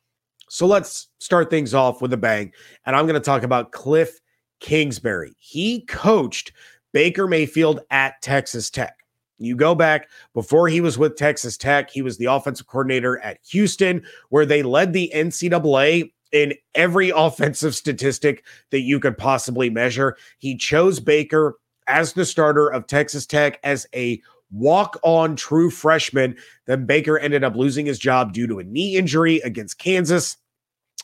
So 0.49 0.65
let's 0.65 1.09
start 1.19 1.49
things 1.49 1.73
off 1.73 2.01
with 2.01 2.13
a 2.13 2.17
bang. 2.17 2.53
And 2.85 2.95
I'm 2.95 3.05
going 3.05 3.19
to 3.19 3.25
talk 3.25 3.43
about 3.43 3.73
Cliff 3.73 4.19
Kingsbury. 4.59 5.35
He 5.39 5.81
coached 5.81 6.53
Baker 6.93 7.27
Mayfield 7.27 7.81
at 7.91 8.21
Texas 8.21 8.69
Tech. 8.69 8.96
You 9.39 9.55
go 9.55 9.75
back 9.75 10.09
before 10.33 10.67
he 10.67 10.81
was 10.81 10.97
with 10.97 11.15
Texas 11.15 11.57
Tech, 11.57 11.89
he 11.89 12.01
was 12.01 12.17
the 12.17 12.25
offensive 12.25 12.67
coordinator 12.67 13.19
at 13.19 13.39
Houston, 13.49 14.03
where 14.29 14.45
they 14.45 14.63
led 14.63 14.93
the 14.93 15.11
NCAA 15.13 16.11
in 16.31 16.53
every 16.75 17.09
offensive 17.15 17.75
statistic 17.75 18.43
that 18.71 18.81
you 18.81 18.99
could 18.99 19.17
possibly 19.17 19.69
measure. 19.69 20.17
He 20.39 20.57
chose 20.57 20.99
Baker 20.99 21.57
as 21.87 22.13
the 22.13 22.25
starter 22.25 22.67
of 22.67 22.87
Texas 22.87 23.25
Tech 23.25 23.59
as 23.63 23.87
a 23.93 24.21
walk 24.51 24.97
on 25.03 25.35
true 25.35 25.69
freshman. 25.69 26.35
Then 26.65 26.85
Baker 26.85 27.19
ended 27.19 27.43
up 27.43 27.55
losing 27.55 27.85
his 27.85 27.99
job 27.99 28.33
due 28.33 28.47
to 28.47 28.59
a 28.59 28.63
knee 28.63 28.95
injury 28.95 29.37
against 29.39 29.77
Kansas, 29.77 30.37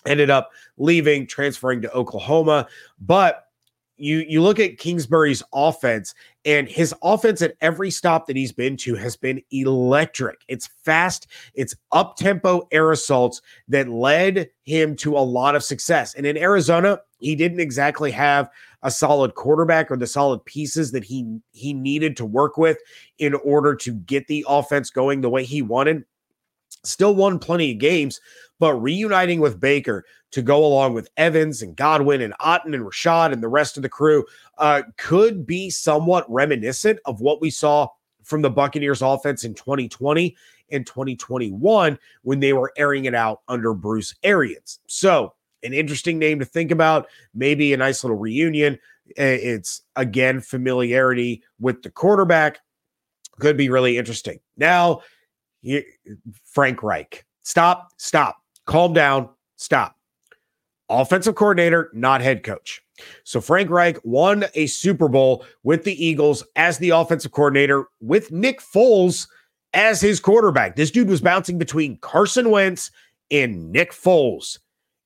ended 0.06 0.30
up 0.30 0.52
leaving, 0.78 1.28
transferring 1.28 1.82
to 1.82 1.91
Oklahoma. 1.93 2.67
But 3.00 3.48
you 3.97 4.25
you 4.27 4.41
look 4.41 4.60
at 4.60 4.77
Kingsbury's 4.77 5.43
offense 5.53 6.13
and 6.45 6.67
his 6.67 6.93
offense 7.03 7.41
at 7.41 7.56
every 7.62 7.91
stop 7.91 8.27
that 8.27 8.36
he's 8.36 8.51
been 8.51 8.75
to 8.77 8.95
has 8.95 9.15
been 9.15 9.41
electric. 9.51 10.41
It's 10.47 10.67
fast, 10.84 11.27
it's 11.53 11.75
up 11.91 12.17
tempo 12.17 12.67
air 12.71 12.91
assaults 12.91 13.41
that 13.67 13.88
led 13.89 14.49
him 14.63 14.95
to 14.97 15.17
a 15.17 15.19
lot 15.19 15.56
of 15.56 15.63
success. 15.63 16.15
And 16.15 16.25
in 16.25 16.38
Arizona, 16.38 16.99
he 17.19 17.36
didn't 17.36 17.60
exactly 17.60 18.12
have 18.12 18.49
a 18.82 18.91
solid 18.91 19.36
quarterback 19.36 19.89
or 19.89 19.97
the 19.97 20.08
solid 20.08 20.43
pieces 20.45 20.91
that 20.91 21.03
he 21.03 21.39
he 21.51 21.73
needed 21.73 22.17
to 22.17 22.25
work 22.25 22.58
with 22.58 22.77
in 23.19 23.34
order 23.36 23.75
to 23.75 23.93
get 23.93 24.27
the 24.27 24.45
offense 24.47 24.89
going 24.89 25.21
the 25.21 25.29
way 25.29 25.43
he 25.43 25.62
wanted. 25.62 26.03
Still 26.84 27.15
won 27.15 27.39
plenty 27.39 27.72
of 27.72 27.78
games, 27.78 28.19
but 28.60 28.74
reuniting 28.76 29.39
with 29.39 29.60
Baker 29.60 30.06
to 30.32 30.41
go 30.41 30.65
along 30.65 30.93
with 30.93 31.10
Evans 31.15 31.62
and 31.62 31.76
Godwin 31.76 32.22
and 32.22 32.34
Otton 32.39 32.74
and 32.74 32.84
Rachaad 32.84 33.32
and 33.32 33.41
the 33.41 33.48
rest 33.48 33.78
of 33.78 33.84
the 33.84 33.89
crew 33.89 34.26
uh, 34.58 34.82
could 34.98 35.46
be 35.46 35.69
somewhat 35.69 36.26
reminiscent 36.30 37.00
of 37.06 37.22
what 37.22 37.39
we 37.39 37.50
saw 37.50 37.88
from 38.24 38.41
the 38.41 38.50
Buccaneers 38.50 39.02
offense 39.02 39.43
in 39.43 39.54
2020 39.54 40.36
and 40.72 40.88
2021 40.88 42.00
when 42.24 42.39
they 42.39 42.54
were 42.54 42.74
airing 42.78 43.06
it 43.06 43.13
out 43.13 43.41
under 43.48 43.74
Bruce 43.74 44.15
Arians. 44.24 44.80
So, 44.88 45.34
an 45.62 45.74
interesting 45.74 46.19
name 46.19 46.39
to 46.39 46.46
think 46.46 46.72
about, 46.72 47.08
maybe 47.34 47.74
a 47.74 47.78
nice 47.78 48.04
little 48.04 48.17
reunion. 48.17 48.78
It's 49.15 49.82
again 49.96 50.41
familiarity 50.41 51.43
with 51.60 51.84
the 51.84 51.89
quarterback 51.89 52.60
could 53.39 53.58
be 53.58 53.69
really 53.69 53.98
interesting. 53.98 54.39
Now, 54.58 55.02
Frank 56.45 56.84
Reich. 56.84 57.26
Stop, 57.41 57.91
stop, 57.97 58.38
calm 58.65 58.93
down, 58.93 59.30
stop. 59.56 59.97
Offensive 60.89 61.36
coordinator, 61.36 61.89
not 61.93 62.21
head 62.21 62.43
coach. 62.43 62.82
So 63.23 63.41
Frank 63.41 63.69
Reich 63.69 63.97
won 64.04 64.45
a 64.54 64.67
Super 64.67 65.08
Bowl 65.08 65.45
with 65.63 65.84
the 65.84 66.06
Eagles 66.06 66.43
as 66.56 66.78
the 66.78 66.91
offensive 66.91 67.32
coordinator 67.32 67.86
with 68.02 68.32
Nick 68.32 68.62
Foles 68.62 69.28
as 69.73 69.99
his 69.99 70.19
quarterback. 70.19 70.76
This 70.76 70.91
dude 70.91 71.10
was 71.10 71.21
bouncing 71.21 71.58
between 71.58 71.97
Carson 71.97 72.52
Wentz 72.52 72.91
and 73.32 73.71
Nick 73.71 73.91
Foles 73.91 74.60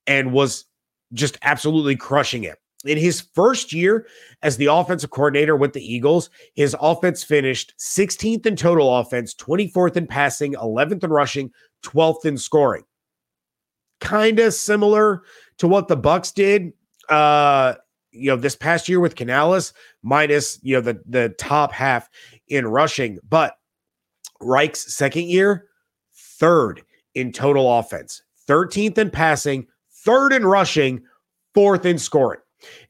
and 0.05 0.33
was 0.33 0.65
just 1.13 1.37
absolutely 1.41 1.95
crushing 1.95 2.43
it. 2.43 2.59
In 2.89 2.97
his 2.97 3.21
first 3.21 3.73
year 3.73 4.07
as 4.41 4.57
the 4.57 4.67
offensive 4.67 5.09
coordinator 5.09 5.55
with 5.55 5.73
the 5.73 5.81
Eagles, 5.81 6.29
his 6.55 6.75
offense 6.79 7.23
finished 7.23 7.73
16th 7.79 8.45
in 8.45 8.55
total 8.55 8.97
offense, 8.97 9.33
24th 9.33 9.97
in 9.97 10.07
passing, 10.07 10.53
11th 10.53 11.03
in 11.03 11.09
rushing, 11.09 11.51
12th 11.83 12.25
in 12.25 12.37
scoring. 12.37 12.83
Kind 13.99 14.39
of 14.39 14.53
similar 14.53 15.23
to 15.57 15.67
what 15.67 15.87
the 15.87 15.97
Bucs 15.97 16.33
did 16.33 16.73
uh 17.09 17.73
you 18.11 18.29
know 18.29 18.35
this 18.35 18.55
past 18.55 18.89
year 18.89 18.99
with 18.99 19.15
Canales 19.15 19.73
minus 20.03 20.59
you 20.61 20.75
know 20.75 20.81
the 20.81 20.99
the 21.05 21.29
top 21.37 21.71
half 21.71 22.09
in 22.47 22.67
rushing, 22.67 23.19
but 23.27 23.55
Reich's 24.39 24.93
second 24.95 25.25
year, 25.25 25.67
third 26.13 26.81
in 27.15 27.31
total 27.31 27.79
offense, 27.79 28.21
13th 28.47 28.97
in 28.97 29.09
passing, 29.09 29.67
third 29.91 30.33
in 30.33 30.45
rushing, 30.45 31.03
fourth 31.53 31.85
in 31.85 31.97
scoring. 31.97 32.41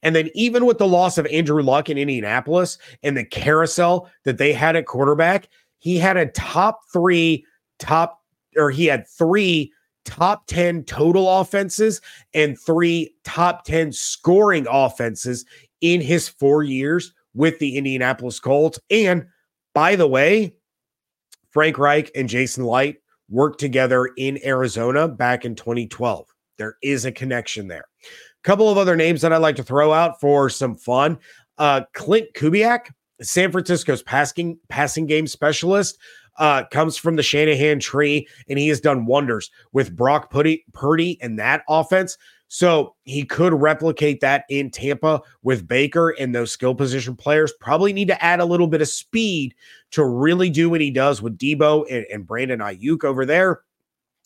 And 0.01 0.15
then, 0.15 0.30
even 0.34 0.65
with 0.65 0.77
the 0.77 0.88
loss 0.88 1.17
of 1.17 1.25
Andrew 1.27 1.62
Luck 1.62 1.89
in 1.89 1.97
Indianapolis 1.97 2.77
and 3.03 3.17
the 3.17 3.25
carousel 3.25 4.10
that 4.23 4.38
they 4.38 4.53
had 4.53 4.75
at 4.75 4.86
quarterback, 4.86 5.49
he 5.80 5.97
had 5.97 6.17
a 6.17 6.27
top 6.27 6.80
three, 6.91 7.45
top, 7.80 8.21
or 8.56 8.71
he 8.71 8.86
had 8.86 9.08
three 9.08 9.71
top 10.06 10.47
10 10.47 10.84
total 10.86 11.41
offenses 11.41 12.01
and 12.34 12.58
three 12.58 13.13
top 13.25 13.65
10 13.65 13.91
scoring 13.91 14.65
offenses 14.69 15.45
in 15.82 16.01
his 16.01 16.30
four 16.30 16.63
years 16.63 17.13
with 17.34 17.60
the 17.60 17.77
Indianapolis 17.77 18.39
Colts. 18.39 18.80
And 18.89 19.27
by 19.73 19.95
the 19.95 20.08
way, 20.08 20.56
Frank 21.49 21.77
Reich 21.77 22.10
and 22.15 22.30
Jason 22.30 22.63
Licht 22.63 23.01
worked 23.30 23.60
together 23.60 24.10
in 24.17 24.39
Arizona 24.45 25.08
back 25.08 25.43
in 25.43 25.56
2012. 25.56 26.27
There 26.58 26.77
is 26.82 27.06
a 27.06 27.12
connection 27.12 27.67
there. 27.67 27.86
Couple 28.43 28.69
of 28.69 28.78
other 28.78 28.95
names 28.95 29.21
that 29.21 29.34
I'd 29.34 29.38
like 29.38 29.58
to 29.58 29.63
throw 29.63 29.91
out 29.91 30.19
for 30.19 30.50
some 30.50 30.76
fun. 30.76 31.17
Uh, 31.58 31.82
Klint 31.95 32.34
Kubiak, 32.34 32.91
San 33.21 33.52
Francisco's 33.52 34.04
passing 34.04 34.58
passing 34.69 35.06
game 35.06 35.28
specialist, 35.28 35.97
uh, 36.38 36.63
comes 36.71 36.97
from 36.97 37.15
the 37.15 37.23
Shanahan 37.23 37.80
tree, 37.80 38.28
and 38.47 38.60
he 38.60 38.67
has 38.69 38.80
done 38.80 39.06
wonders 39.06 39.50
with 39.73 39.95
Brock 39.95 40.30
Purdy, 40.32 40.63
Purdy 40.73 41.17
and 41.21 41.39
that 41.39 41.63
offense. 41.67 42.17
So 42.50 42.95
he 43.04 43.23
could 43.23 43.54
replicate 43.54 44.21
that 44.21 44.45
in 44.50 44.71
Tampa 44.71 45.21
with 45.43 45.67
Baker 45.67 46.12
and 46.12 46.34
those 46.34 46.52
skill 46.52 46.73
position 46.76 47.15
players. 47.15 47.52
Probably 47.60 47.91
need 47.91 48.08
to 48.08 48.23
add 48.23 48.39
a 48.39 48.45
little 48.45 48.67
bit 48.67 48.82
of 48.82 48.88
speed 48.88 49.54
to 49.91 50.06
really 50.06 50.50
do 50.50 50.69
what 50.69 50.80
he 50.80 50.89
does 50.89 51.21
with 51.21 51.38
Deebo 51.38 51.86
and, 51.91 52.06
and 52.12 52.26
Brandon 52.26 52.60
Aiyuk 52.60 53.04
over 53.04 53.26
there. 53.26 53.63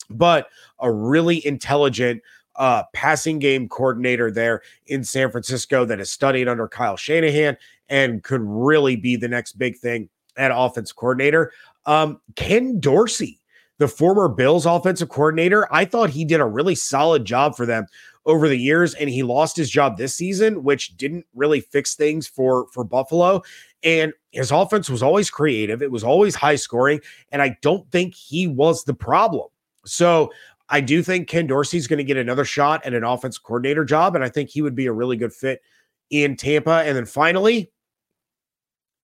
But 0.08 0.46
a 0.78 0.92
really 0.92 1.44
intelligent 1.44 2.22
uh, 2.56 2.82
passing 2.92 3.38
game 3.38 3.68
coordinator 3.68 4.30
there 4.30 4.62
in 4.86 5.04
San 5.04 5.30
Francisco 5.30 5.84
that 5.84 5.98
has 5.98 6.10
studied 6.10 6.48
under 6.48 6.68
Kyle 6.68 6.96
Shanahan 6.96 7.56
and 7.88 8.22
could 8.22 8.42
really 8.42 8.96
be 8.96 9.16
the 9.16 9.28
next 9.28 9.58
big 9.58 9.76
thing 9.78 10.08
at 10.36 10.52
offense 10.54 10.92
coordinator. 10.92 11.52
Um, 11.86 12.20
Ken 12.36 12.80
Dorsey, 12.80 13.40
the 13.78 13.88
former 13.88 14.28
Bills 14.28 14.66
offensive 14.66 15.08
coordinator, 15.08 15.66
I 15.72 15.84
thought 15.84 16.10
he 16.10 16.24
did 16.24 16.40
a 16.40 16.46
really 16.46 16.74
solid 16.74 17.24
job 17.24 17.56
for 17.56 17.66
them 17.66 17.86
over 18.24 18.48
the 18.48 18.56
years 18.56 18.94
and 18.94 19.10
he 19.10 19.22
lost 19.22 19.56
his 19.56 19.68
job 19.68 19.96
this 19.96 20.14
season 20.14 20.62
which 20.62 20.96
didn't 20.96 21.26
really 21.34 21.60
fix 21.60 21.94
things 21.94 22.28
for 22.28 22.66
for 22.72 22.84
Buffalo. 22.84 23.42
And 23.82 24.12
his 24.30 24.52
offense 24.52 24.88
was 24.88 25.02
always 25.02 25.28
creative. 25.28 25.82
It 25.82 25.90
was 25.90 26.04
always 26.04 26.34
high 26.34 26.56
scoring 26.56 27.00
and 27.32 27.42
I 27.42 27.56
don't 27.62 27.90
think 27.90 28.14
he 28.14 28.46
was 28.46 28.84
the 28.84 28.94
problem. 28.94 29.48
So 29.84 30.32
I 30.72 30.80
do 30.80 31.02
think 31.02 31.28
Ken 31.28 31.46
Dorsey's 31.46 31.86
going 31.86 31.98
to 31.98 32.04
get 32.04 32.16
another 32.16 32.44
shot 32.44 32.84
at 32.84 32.94
an 32.94 33.04
offense 33.04 33.38
coordinator 33.38 33.84
job 33.84 34.16
and 34.16 34.24
I 34.24 34.28
think 34.28 34.50
he 34.50 34.62
would 34.62 34.74
be 34.74 34.86
a 34.86 34.92
really 34.92 35.16
good 35.16 35.32
fit 35.32 35.60
in 36.10 36.34
Tampa 36.36 36.82
and 36.84 36.96
then 36.96 37.06
finally 37.06 37.70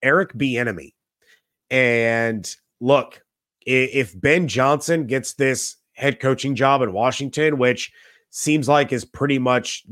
Eric 0.02 0.32
Bieniemy 0.32 0.92
and 1.70 2.56
look, 2.80 3.22
if 3.66 4.18
Ben 4.18 4.48
Johnson 4.48 5.06
gets 5.06 5.34
this 5.34 5.76
head 5.92 6.20
coaching 6.20 6.54
job 6.54 6.82
in 6.82 6.92
Washington, 6.92 7.58
which 7.58 7.92
seems 8.30 8.68
like 8.68 8.92
is 8.92 9.04
pretty 9.04 9.38
much 9.38 9.84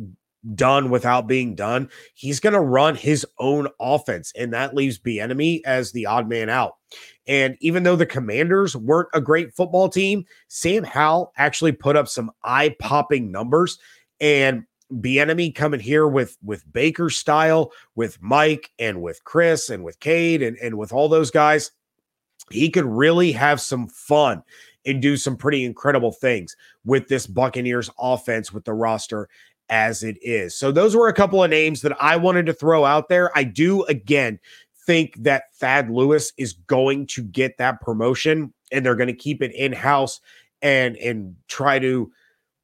done 0.54 0.90
without 0.90 1.26
being 1.26 1.54
done, 1.54 1.90
he's 2.14 2.40
going 2.40 2.52
to 2.54 2.60
run 2.60 2.94
his 2.94 3.26
own 3.38 3.68
offense, 3.80 4.32
and 4.36 4.52
that 4.52 4.74
leaves 4.74 4.98
Bieniemy 4.98 5.60
as 5.66 5.92
the 5.92 6.06
odd 6.06 6.28
man 6.28 6.48
out. 6.48 6.76
And 7.26 7.56
even 7.60 7.82
though 7.82 7.96
the 7.96 8.06
Commanders 8.06 8.76
weren't 8.76 9.08
a 9.14 9.20
great 9.20 9.54
football 9.54 9.88
team, 9.88 10.24
Sam 10.48 10.84
Howell 10.84 11.32
actually 11.36 11.72
put 11.72 11.96
up 11.96 12.08
some 12.08 12.30
eye-popping 12.44 13.30
numbers, 13.30 13.78
and 14.20 14.64
Bieniemy 14.92 15.54
coming 15.54 15.80
here 15.80 16.06
with 16.06 16.36
with 16.44 16.70
Baker 16.72 17.10
style, 17.10 17.72
with 17.96 18.22
Mike 18.22 18.70
and 18.78 19.02
with 19.02 19.24
Chris 19.24 19.68
and 19.68 19.82
with 19.82 19.98
Cade 19.98 20.42
and 20.42 20.56
and 20.58 20.78
with 20.78 20.92
all 20.92 21.08
those 21.08 21.30
guys 21.30 21.72
he 22.50 22.70
could 22.70 22.84
really 22.84 23.32
have 23.32 23.60
some 23.60 23.88
fun 23.88 24.42
and 24.84 25.02
do 25.02 25.16
some 25.16 25.36
pretty 25.36 25.64
incredible 25.64 26.12
things 26.12 26.56
with 26.84 27.08
this 27.08 27.26
Buccaneers 27.26 27.90
offense 27.98 28.52
with 28.52 28.64
the 28.64 28.74
roster 28.74 29.28
as 29.68 30.04
it 30.04 30.16
is. 30.22 30.56
So 30.56 30.70
those 30.70 30.94
were 30.94 31.08
a 31.08 31.14
couple 31.14 31.42
of 31.42 31.50
names 31.50 31.82
that 31.82 32.00
I 32.00 32.16
wanted 32.16 32.46
to 32.46 32.52
throw 32.52 32.84
out 32.84 33.08
there. 33.08 33.36
I 33.36 33.42
do 33.42 33.82
again 33.84 34.38
think 34.86 35.22
that 35.22 35.54
Thad 35.56 35.90
Lewis 35.90 36.32
is 36.38 36.52
going 36.52 37.06
to 37.08 37.22
get 37.22 37.58
that 37.58 37.80
promotion 37.80 38.52
and 38.72 38.84
they're 38.84 38.94
going 38.94 39.08
to 39.08 39.12
keep 39.12 39.42
it 39.42 39.54
in-house 39.54 40.20
and 40.62 40.96
and 40.96 41.34
try 41.48 41.78
to 41.78 42.10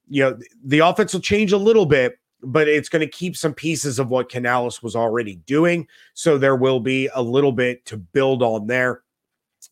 you 0.08 0.22
know 0.22 0.38
the 0.64 0.78
offense 0.78 1.12
will 1.12 1.20
change 1.20 1.52
a 1.52 1.58
little 1.58 1.86
bit 1.86 2.18
but 2.44 2.66
it's 2.66 2.88
going 2.88 3.00
to 3.00 3.06
keep 3.06 3.36
some 3.36 3.54
pieces 3.54 3.98
of 3.98 4.08
what 4.08 4.28
Canales 4.28 4.82
was 4.82 4.96
already 4.96 5.36
doing 5.46 5.86
so 6.14 6.38
there 6.38 6.56
will 6.56 6.80
be 6.80 7.08
a 7.14 7.22
little 7.22 7.52
bit 7.52 7.84
to 7.86 7.96
build 7.96 8.42
on 8.42 8.66
there 8.66 9.02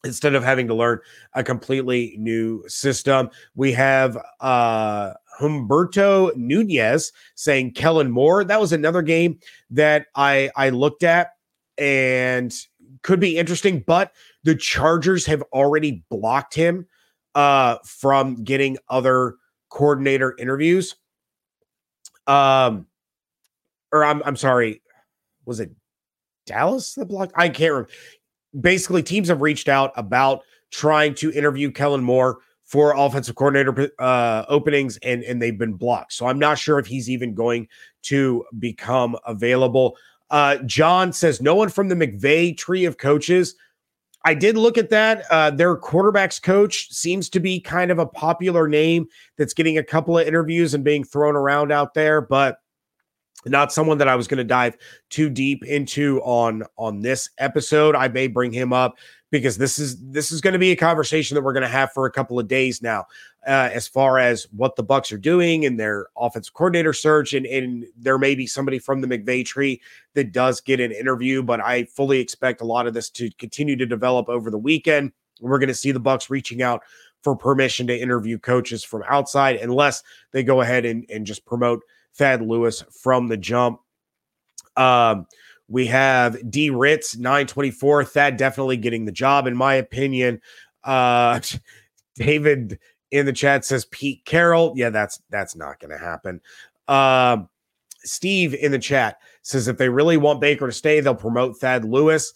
instead 0.04 0.34
of 0.34 0.44
having 0.44 0.66
to 0.68 0.74
learn 0.74 0.98
a 1.34 1.42
completely 1.42 2.14
new 2.18 2.62
system. 2.68 3.30
We 3.54 3.72
have 3.72 4.16
uh 4.40 5.14
Humberto 5.40 6.34
Nunez 6.36 7.12
saying 7.34 7.72
Kellen 7.72 8.10
Moore. 8.10 8.44
That 8.44 8.60
was 8.60 8.72
another 8.72 9.02
game 9.02 9.38
that 9.70 10.06
I 10.14 10.50
I 10.56 10.70
looked 10.70 11.02
at 11.02 11.32
and 11.80 12.54
could 13.02 13.18
be 13.18 13.38
interesting, 13.38 13.82
but 13.86 14.12
the 14.44 14.54
Chargers 14.54 15.26
have 15.26 15.42
already 15.52 16.04
blocked 16.10 16.54
him 16.54 16.86
uh 17.34 17.78
from 17.84 18.42
getting 18.44 18.76
other 18.88 19.36
coordinator 19.70 20.36
interviews. 20.38 20.96
Um 22.26 22.86
or 23.92 24.04
I'm 24.04 24.22
I'm 24.24 24.36
sorry, 24.36 24.82
was 25.44 25.60
it 25.60 25.70
Dallas 26.46 26.94
that 26.94 27.06
blocked? 27.06 27.32
I 27.36 27.48
can't 27.48 27.72
remember 27.72 27.90
basically 28.58 29.02
teams 29.02 29.28
have 29.28 29.42
reached 29.42 29.68
out 29.68 29.92
about 29.96 30.42
trying 30.70 31.14
to 31.14 31.32
interview 31.32 31.70
Kellen 31.70 32.02
Moore 32.02 32.38
for 32.64 32.94
offensive 32.96 33.34
coordinator 33.34 33.90
uh, 33.98 34.44
openings, 34.48 34.96
and 34.98 35.22
and 35.24 35.42
they've 35.42 35.58
been 35.58 35.74
blocked. 35.74 36.12
So 36.12 36.26
I'm 36.26 36.38
not 36.38 36.58
sure 36.58 36.78
if 36.78 36.86
he's 36.86 37.10
even 37.10 37.34
going 37.34 37.68
to 38.02 38.44
become 38.58 39.16
available. 39.26 39.96
Uh, 40.30 40.58
John 40.58 41.12
says 41.12 41.40
no 41.40 41.54
one 41.54 41.68
from 41.68 41.88
the 41.88 41.94
McVay 41.94 42.56
tree 42.56 42.84
of 42.84 42.98
coaches. 42.98 43.54
I 44.24 44.34
did 44.34 44.56
look 44.56 44.76
at 44.76 44.90
that. 44.90 45.24
Uh, 45.30 45.50
their 45.50 45.76
quarterbacks 45.76 46.40
coach 46.42 46.92
seems 46.92 47.28
to 47.30 47.40
be 47.40 47.58
kind 47.58 47.90
of 47.90 47.98
a 47.98 48.06
popular 48.06 48.68
name 48.68 49.06
that's 49.38 49.54
getting 49.54 49.78
a 49.78 49.84
couple 49.84 50.18
of 50.18 50.26
interviews 50.26 50.74
and 50.74 50.84
being 50.84 51.04
thrown 51.04 51.36
around 51.36 51.72
out 51.72 51.94
there, 51.94 52.20
but 52.20 52.58
not 53.46 53.72
someone 53.72 53.98
that 53.98 54.08
I 54.08 54.16
was 54.16 54.28
going 54.28 54.38
to 54.38 54.44
dive 54.44 54.76
too 55.08 55.30
deep 55.30 55.64
into 55.64 56.20
on 56.22 56.64
on 56.76 57.00
this 57.00 57.30
episode. 57.38 57.96
I 57.96 58.08
may 58.08 58.26
bring 58.26 58.52
him 58.52 58.72
up 58.72 58.98
because 59.30 59.58
this 59.58 59.78
is 59.78 59.96
this 60.10 60.32
is 60.32 60.40
going 60.40 60.52
to 60.52 60.58
be 60.58 60.72
a 60.72 60.76
conversation 60.76 61.34
that 61.34 61.42
we're 61.42 61.52
going 61.52 61.62
to 61.62 61.68
have 61.68 61.92
for 61.92 62.06
a 62.06 62.10
couple 62.10 62.38
of 62.38 62.48
days 62.48 62.82
now, 62.82 63.06
uh, 63.46 63.70
as 63.72 63.86
far 63.86 64.18
as 64.18 64.46
what 64.50 64.76
the 64.76 64.82
bucks 64.82 65.12
are 65.12 65.18
doing 65.18 65.64
and 65.64 65.78
their 65.78 66.08
offensive 66.16 66.54
coordinator 66.54 66.92
search, 66.92 67.32
and 67.32 67.46
and 67.46 67.86
there 67.96 68.18
may 68.18 68.34
be 68.34 68.46
somebody 68.46 68.78
from 68.78 69.00
the 69.00 69.06
McVay 69.06 69.44
tree 69.44 69.80
that 70.14 70.32
does 70.32 70.60
get 70.60 70.80
an 70.80 70.92
interview, 70.92 71.42
but 71.42 71.60
I 71.60 71.84
fully 71.84 72.18
expect 72.18 72.60
a 72.60 72.66
lot 72.66 72.86
of 72.86 72.94
this 72.94 73.10
to 73.10 73.30
continue 73.38 73.76
to 73.76 73.86
develop 73.86 74.28
over 74.28 74.50
the 74.50 74.58
weekend. 74.58 75.12
We're 75.40 75.58
going 75.58 75.68
to 75.68 75.74
see 75.74 75.92
the 75.92 76.00
bucks 76.00 76.28
reaching 76.28 76.62
out 76.62 76.82
for 77.22 77.36
permission 77.36 77.86
to 77.86 77.98
interview 77.98 78.38
coaches 78.38 78.82
from 78.82 79.04
outside, 79.08 79.56
unless 79.56 80.02
they 80.32 80.42
go 80.42 80.60
ahead 80.60 80.84
and 80.84 81.06
and 81.08 81.24
just 81.24 81.46
promote 81.46 81.82
Thad 82.14 82.42
Lewis 82.42 82.82
from 83.02 83.28
the 83.28 83.36
jump. 83.36 83.80
Um, 84.76 85.26
we 85.70 85.86
have 85.86 86.50
D 86.50 86.68
Ritz 86.68 87.16
924. 87.16 88.04
Thad 88.04 88.36
definitely 88.36 88.76
getting 88.76 89.04
the 89.04 89.12
job, 89.12 89.46
in 89.46 89.56
my 89.56 89.74
opinion. 89.74 90.40
Uh, 90.84 91.40
David 92.16 92.78
in 93.10 93.24
the 93.24 93.32
chat 93.32 93.64
says 93.64 93.86
Pete 93.86 94.24
Carroll. 94.24 94.74
Yeah, 94.76 94.90
that's 94.90 95.22
that's 95.30 95.56
not 95.56 95.78
going 95.78 95.92
to 95.92 95.98
happen. 95.98 96.40
Um, 96.88 97.48
Steve 98.02 98.54
in 98.54 98.72
the 98.72 98.78
chat 98.78 99.18
says 99.42 99.68
if 99.68 99.78
they 99.78 99.88
really 99.88 100.16
want 100.16 100.40
Baker 100.40 100.66
to 100.66 100.72
stay, 100.72 101.00
they'll 101.00 101.14
promote 101.14 101.58
Thad 101.58 101.84
Lewis. 101.84 102.34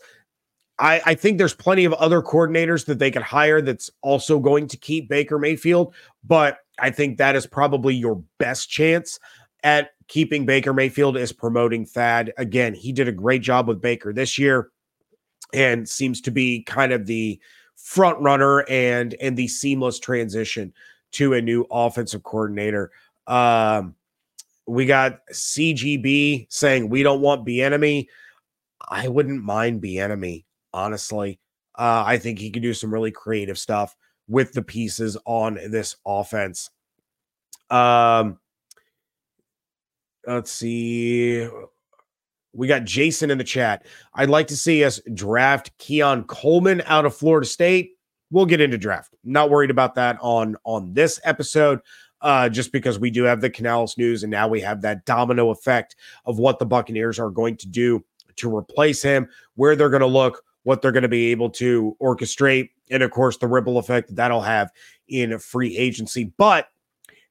I, 0.79 1.01
I 1.07 1.14
think 1.14 1.38
there's 1.38 1.55
plenty 1.55 1.85
of 1.85 1.92
other 1.94 2.20
coordinators 2.20 2.87
that 2.87 2.99
they 2.99 3.11
could 3.11 3.23
hire 3.23 3.61
that's 3.61 3.90
also 4.03 4.38
going 4.40 4.66
to 4.68 4.77
keep 4.77 5.09
Baker 5.09 5.38
Mayfield, 5.38 5.94
but 6.25 6.59
I 6.81 6.90
think 6.90 7.18
that 7.18 7.37
is 7.37 7.47
probably 7.47 7.94
your 7.94 8.23
best 8.38 8.68
chance 8.70 9.20
at 9.62 9.90
keeping 10.08 10.46
Baker 10.46 10.72
Mayfield 10.72 11.16
is 11.16 11.32
promoting 11.32 11.84
Thad. 11.86 12.32
Again, 12.36 12.74
he 12.74 12.92
did 12.92 13.08
a 13.08 13.12
great 13.12 13.42
job 13.42 13.68
with 13.68 13.80
Baker 13.80 14.12
this 14.12 14.38
year 14.38 14.70
and 15.52 15.88
seems 15.88 16.20
to 16.22 16.30
be 16.30 16.62
kind 16.62 16.92
of 16.92 17.06
the 17.06 17.40
front 17.76 18.18
runner 18.20 18.60
and 18.68 19.14
and 19.20 19.36
the 19.36 19.48
seamless 19.48 19.98
transition 19.98 20.72
to 21.12 21.34
a 21.34 21.42
new 21.42 21.66
offensive 21.70 22.22
coordinator. 22.22 22.90
Um, 23.26 23.94
we 24.66 24.86
got 24.86 25.26
CGB 25.32 26.46
saying 26.50 26.88
we 26.88 27.02
don't 27.02 27.20
want 27.20 27.46
Bieniemy. 27.46 28.08
I 28.88 29.08
wouldn't 29.08 29.42
mind 29.42 29.82
Bieniemy, 29.82 30.44
honestly. 30.72 31.38
Uh, 31.76 32.04
I 32.06 32.18
think 32.18 32.38
he 32.38 32.50
could 32.50 32.62
do 32.62 32.74
some 32.74 32.92
really 32.92 33.10
creative 33.10 33.58
stuff 33.58 33.96
with 34.28 34.52
the 34.52 34.62
pieces 34.62 35.16
on 35.24 35.58
this 35.68 35.96
offense. 36.06 36.70
Um, 37.70 38.38
let's 40.26 40.52
see. 40.52 41.48
We 42.52 42.68
got 42.68 42.84
Jason 42.84 43.30
in 43.30 43.38
the 43.38 43.44
chat. 43.44 43.84
I'd 44.14 44.30
like 44.30 44.46
to 44.48 44.56
see 44.56 44.84
us 44.84 45.00
draft 45.12 45.76
Keon 45.78 46.24
Coleman 46.24 46.82
out 46.87 47.04
of 47.04 47.16
Florida 47.16 47.46
State. 47.46 47.92
We'll 48.30 48.46
get 48.46 48.60
into 48.60 48.78
draft. 48.78 49.14
Not 49.24 49.50
worried 49.50 49.70
about 49.70 49.94
that 49.96 50.18
on 50.20 50.56
on 50.64 50.94
this 50.94 51.20
episode. 51.24 51.80
Uh, 52.20 52.48
just 52.48 52.72
because 52.72 52.98
we 52.98 53.10
do 53.10 53.24
have 53.24 53.42
the 53.42 53.50
Canales 53.50 53.98
news, 53.98 54.22
and 54.22 54.30
now 54.30 54.48
we 54.48 54.58
have 54.58 54.80
that 54.80 55.04
domino 55.04 55.50
effect 55.50 55.94
of 56.24 56.38
what 56.38 56.58
the 56.58 56.64
Buccaneers 56.64 57.18
are 57.18 57.28
going 57.28 57.54
to 57.58 57.68
do 57.68 58.02
to 58.37 58.54
replace 58.54 59.02
him, 59.02 59.28
where 59.56 59.76
they're 59.76 59.90
going 59.90 60.00
to 60.00 60.06
look, 60.06 60.42
what 60.62 60.80
they're 60.80 60.90
going 60.92 61.02
to 61.02 61.08
be 61.08 61.32
able 61.32 61.50
to 61.50 61.94
orchestrate, 62.00 62.70
and 62.90 63.02
of 63.02 63.10
course, 63.10 63.37
the 63.37 63.46
ripple 63.46 63.76
effect 63.76 64.08
that 64.08 64.16
that'll 64.16 64.40
have 64.40 64.70
in 65.06 65.38
free 65.38 65.76
agency. 65.76 66.32
But 66.38 66.68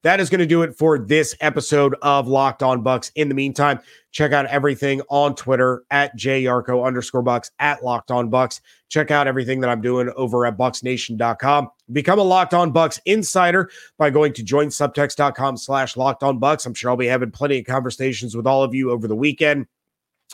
that 0.03 0.19
is 0.19 0.29
going 0.29 0.39
to 0.39 0.45
do 0.45 0.61
it 0.61 0.75
for 0.75 0.99
this 0.99 1.35
episode 1.39 1.95
of 2.01 2.27
Locked 2.27 2.61
On 2.61 2.83
Bucs. 2.83 3.11
In 3.15 3.29
the 3.29 3.35
meantime, 3.35 3.79
check 4.11 4.33
out 4.33 4.45
everything 4.47 5.01
on 5.09 5.33
Twitter 5.33 5.85
at 5.91 6.15
JYarcho 6.17 6.85
underscore 6.85 7.23
Bucs 7.23 7.51
at 7.59 7.83
Locked 7.83 8.11
On 8.11 8.29
Bucs. 8.29 8.59
Check 8.89 9.11
out 9.11 9.27
everything 9.27 9.61
that 9.61 9.69
I'm 9.69 9.81
doing 9.81 10.11
over 10.15 10.45
at 10.45 10.57
bucsnation.com. 10.57 11.69
Become 11.91 12.19
a 12.19 12.23
Locked 12.23 12.53
On 12.53 12.73
Bucs 12.73 12.99
insider 13.05 13.71
by 13.97 14.09
going 14.09 14.33
to 14.33 14.43
joinsubtext.com 14.43 15.57
slash 15.57 15.95
Locked 15.95 16.21
On 16.21 16.39
Bucs. 16.39 16.65
I'm 16.65 16.73
sure 16.73 16.91
I'll 16.91 16.97
be 16.97 17.07
having 17.07 17.31
plenty 17.31 17.59
of 17.59 17.65
conversations 17.65 18.35
with 18.35 18.45
all 18.45 18.61
of 18.61 18.75
you 18.75 18.91
over 18.91 19.07
the 19.07 19.15
weekend 19.15 19.67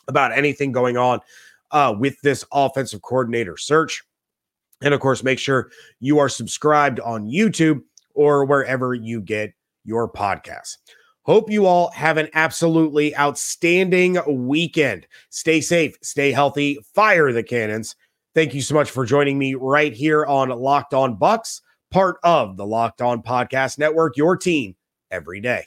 about 0.08 0.36
anything 0.36 0.72
going 0.72 0.98
on 0.98 1.20
uh, 1.72 1.96
with 1.98 2.20
this 2.22 2.44
offensive 2.52 3.04
coordinator 3.04 3.56
search. 3.56 4.04
And 4.82 4.96
of 4.96 5.00
course, 5.00 5.24
make 5.24 5.38
sure 5.38 5.70
you 6.00 6.18
are 6.18 6.30
subscribed 6.30 7.00
on 7.02 7.28
YouTube 7.28 7.82
or 8.16 8.46
wherever 8.46 8.94
you 8.96 9.22
get 9.22 9.54
your 9.89 10.10
podcast. 10.10 10.78
Hope 11.23 11.49
you 11.49 11.65
all 11.65 11.91
have 11.91 12.17
an 12.17 12.30
absolutely 12.34 13.15
outstanding 13.17 14.19
weekend. 14.47 15.08
Stay 15.30 15.60
safe, 15.60 15.97
stay 16.02 16.32
healthy, 16.32 16.80
fire 16.93 17.34
the 17.34 17.43
cannons. 17.43 17.95
Thank 18.36 18.54
you 18.54 18.62
so 18.62 18.75
much 18.75 18.91
for 18.91 19.06
joining 19.06 19.38
me 19.38 19.56
right 19.56 19.91
here 19.91 20.25
on 20.25 20.49
Locked 20.49 20.93
On 20.93 21.17
Bucs, 21.17 21.62
part 21.91 22.17
of 22.23 22.56
the 22.56 22.65
Locked 22.65 23.02
On 23.02 23.21
Podcast 23.23 23.80
Network, 23.80 24.15
your 24.15 24.38
team 24.38 24.75
every 25.12 25.41
day. 25.41 25.65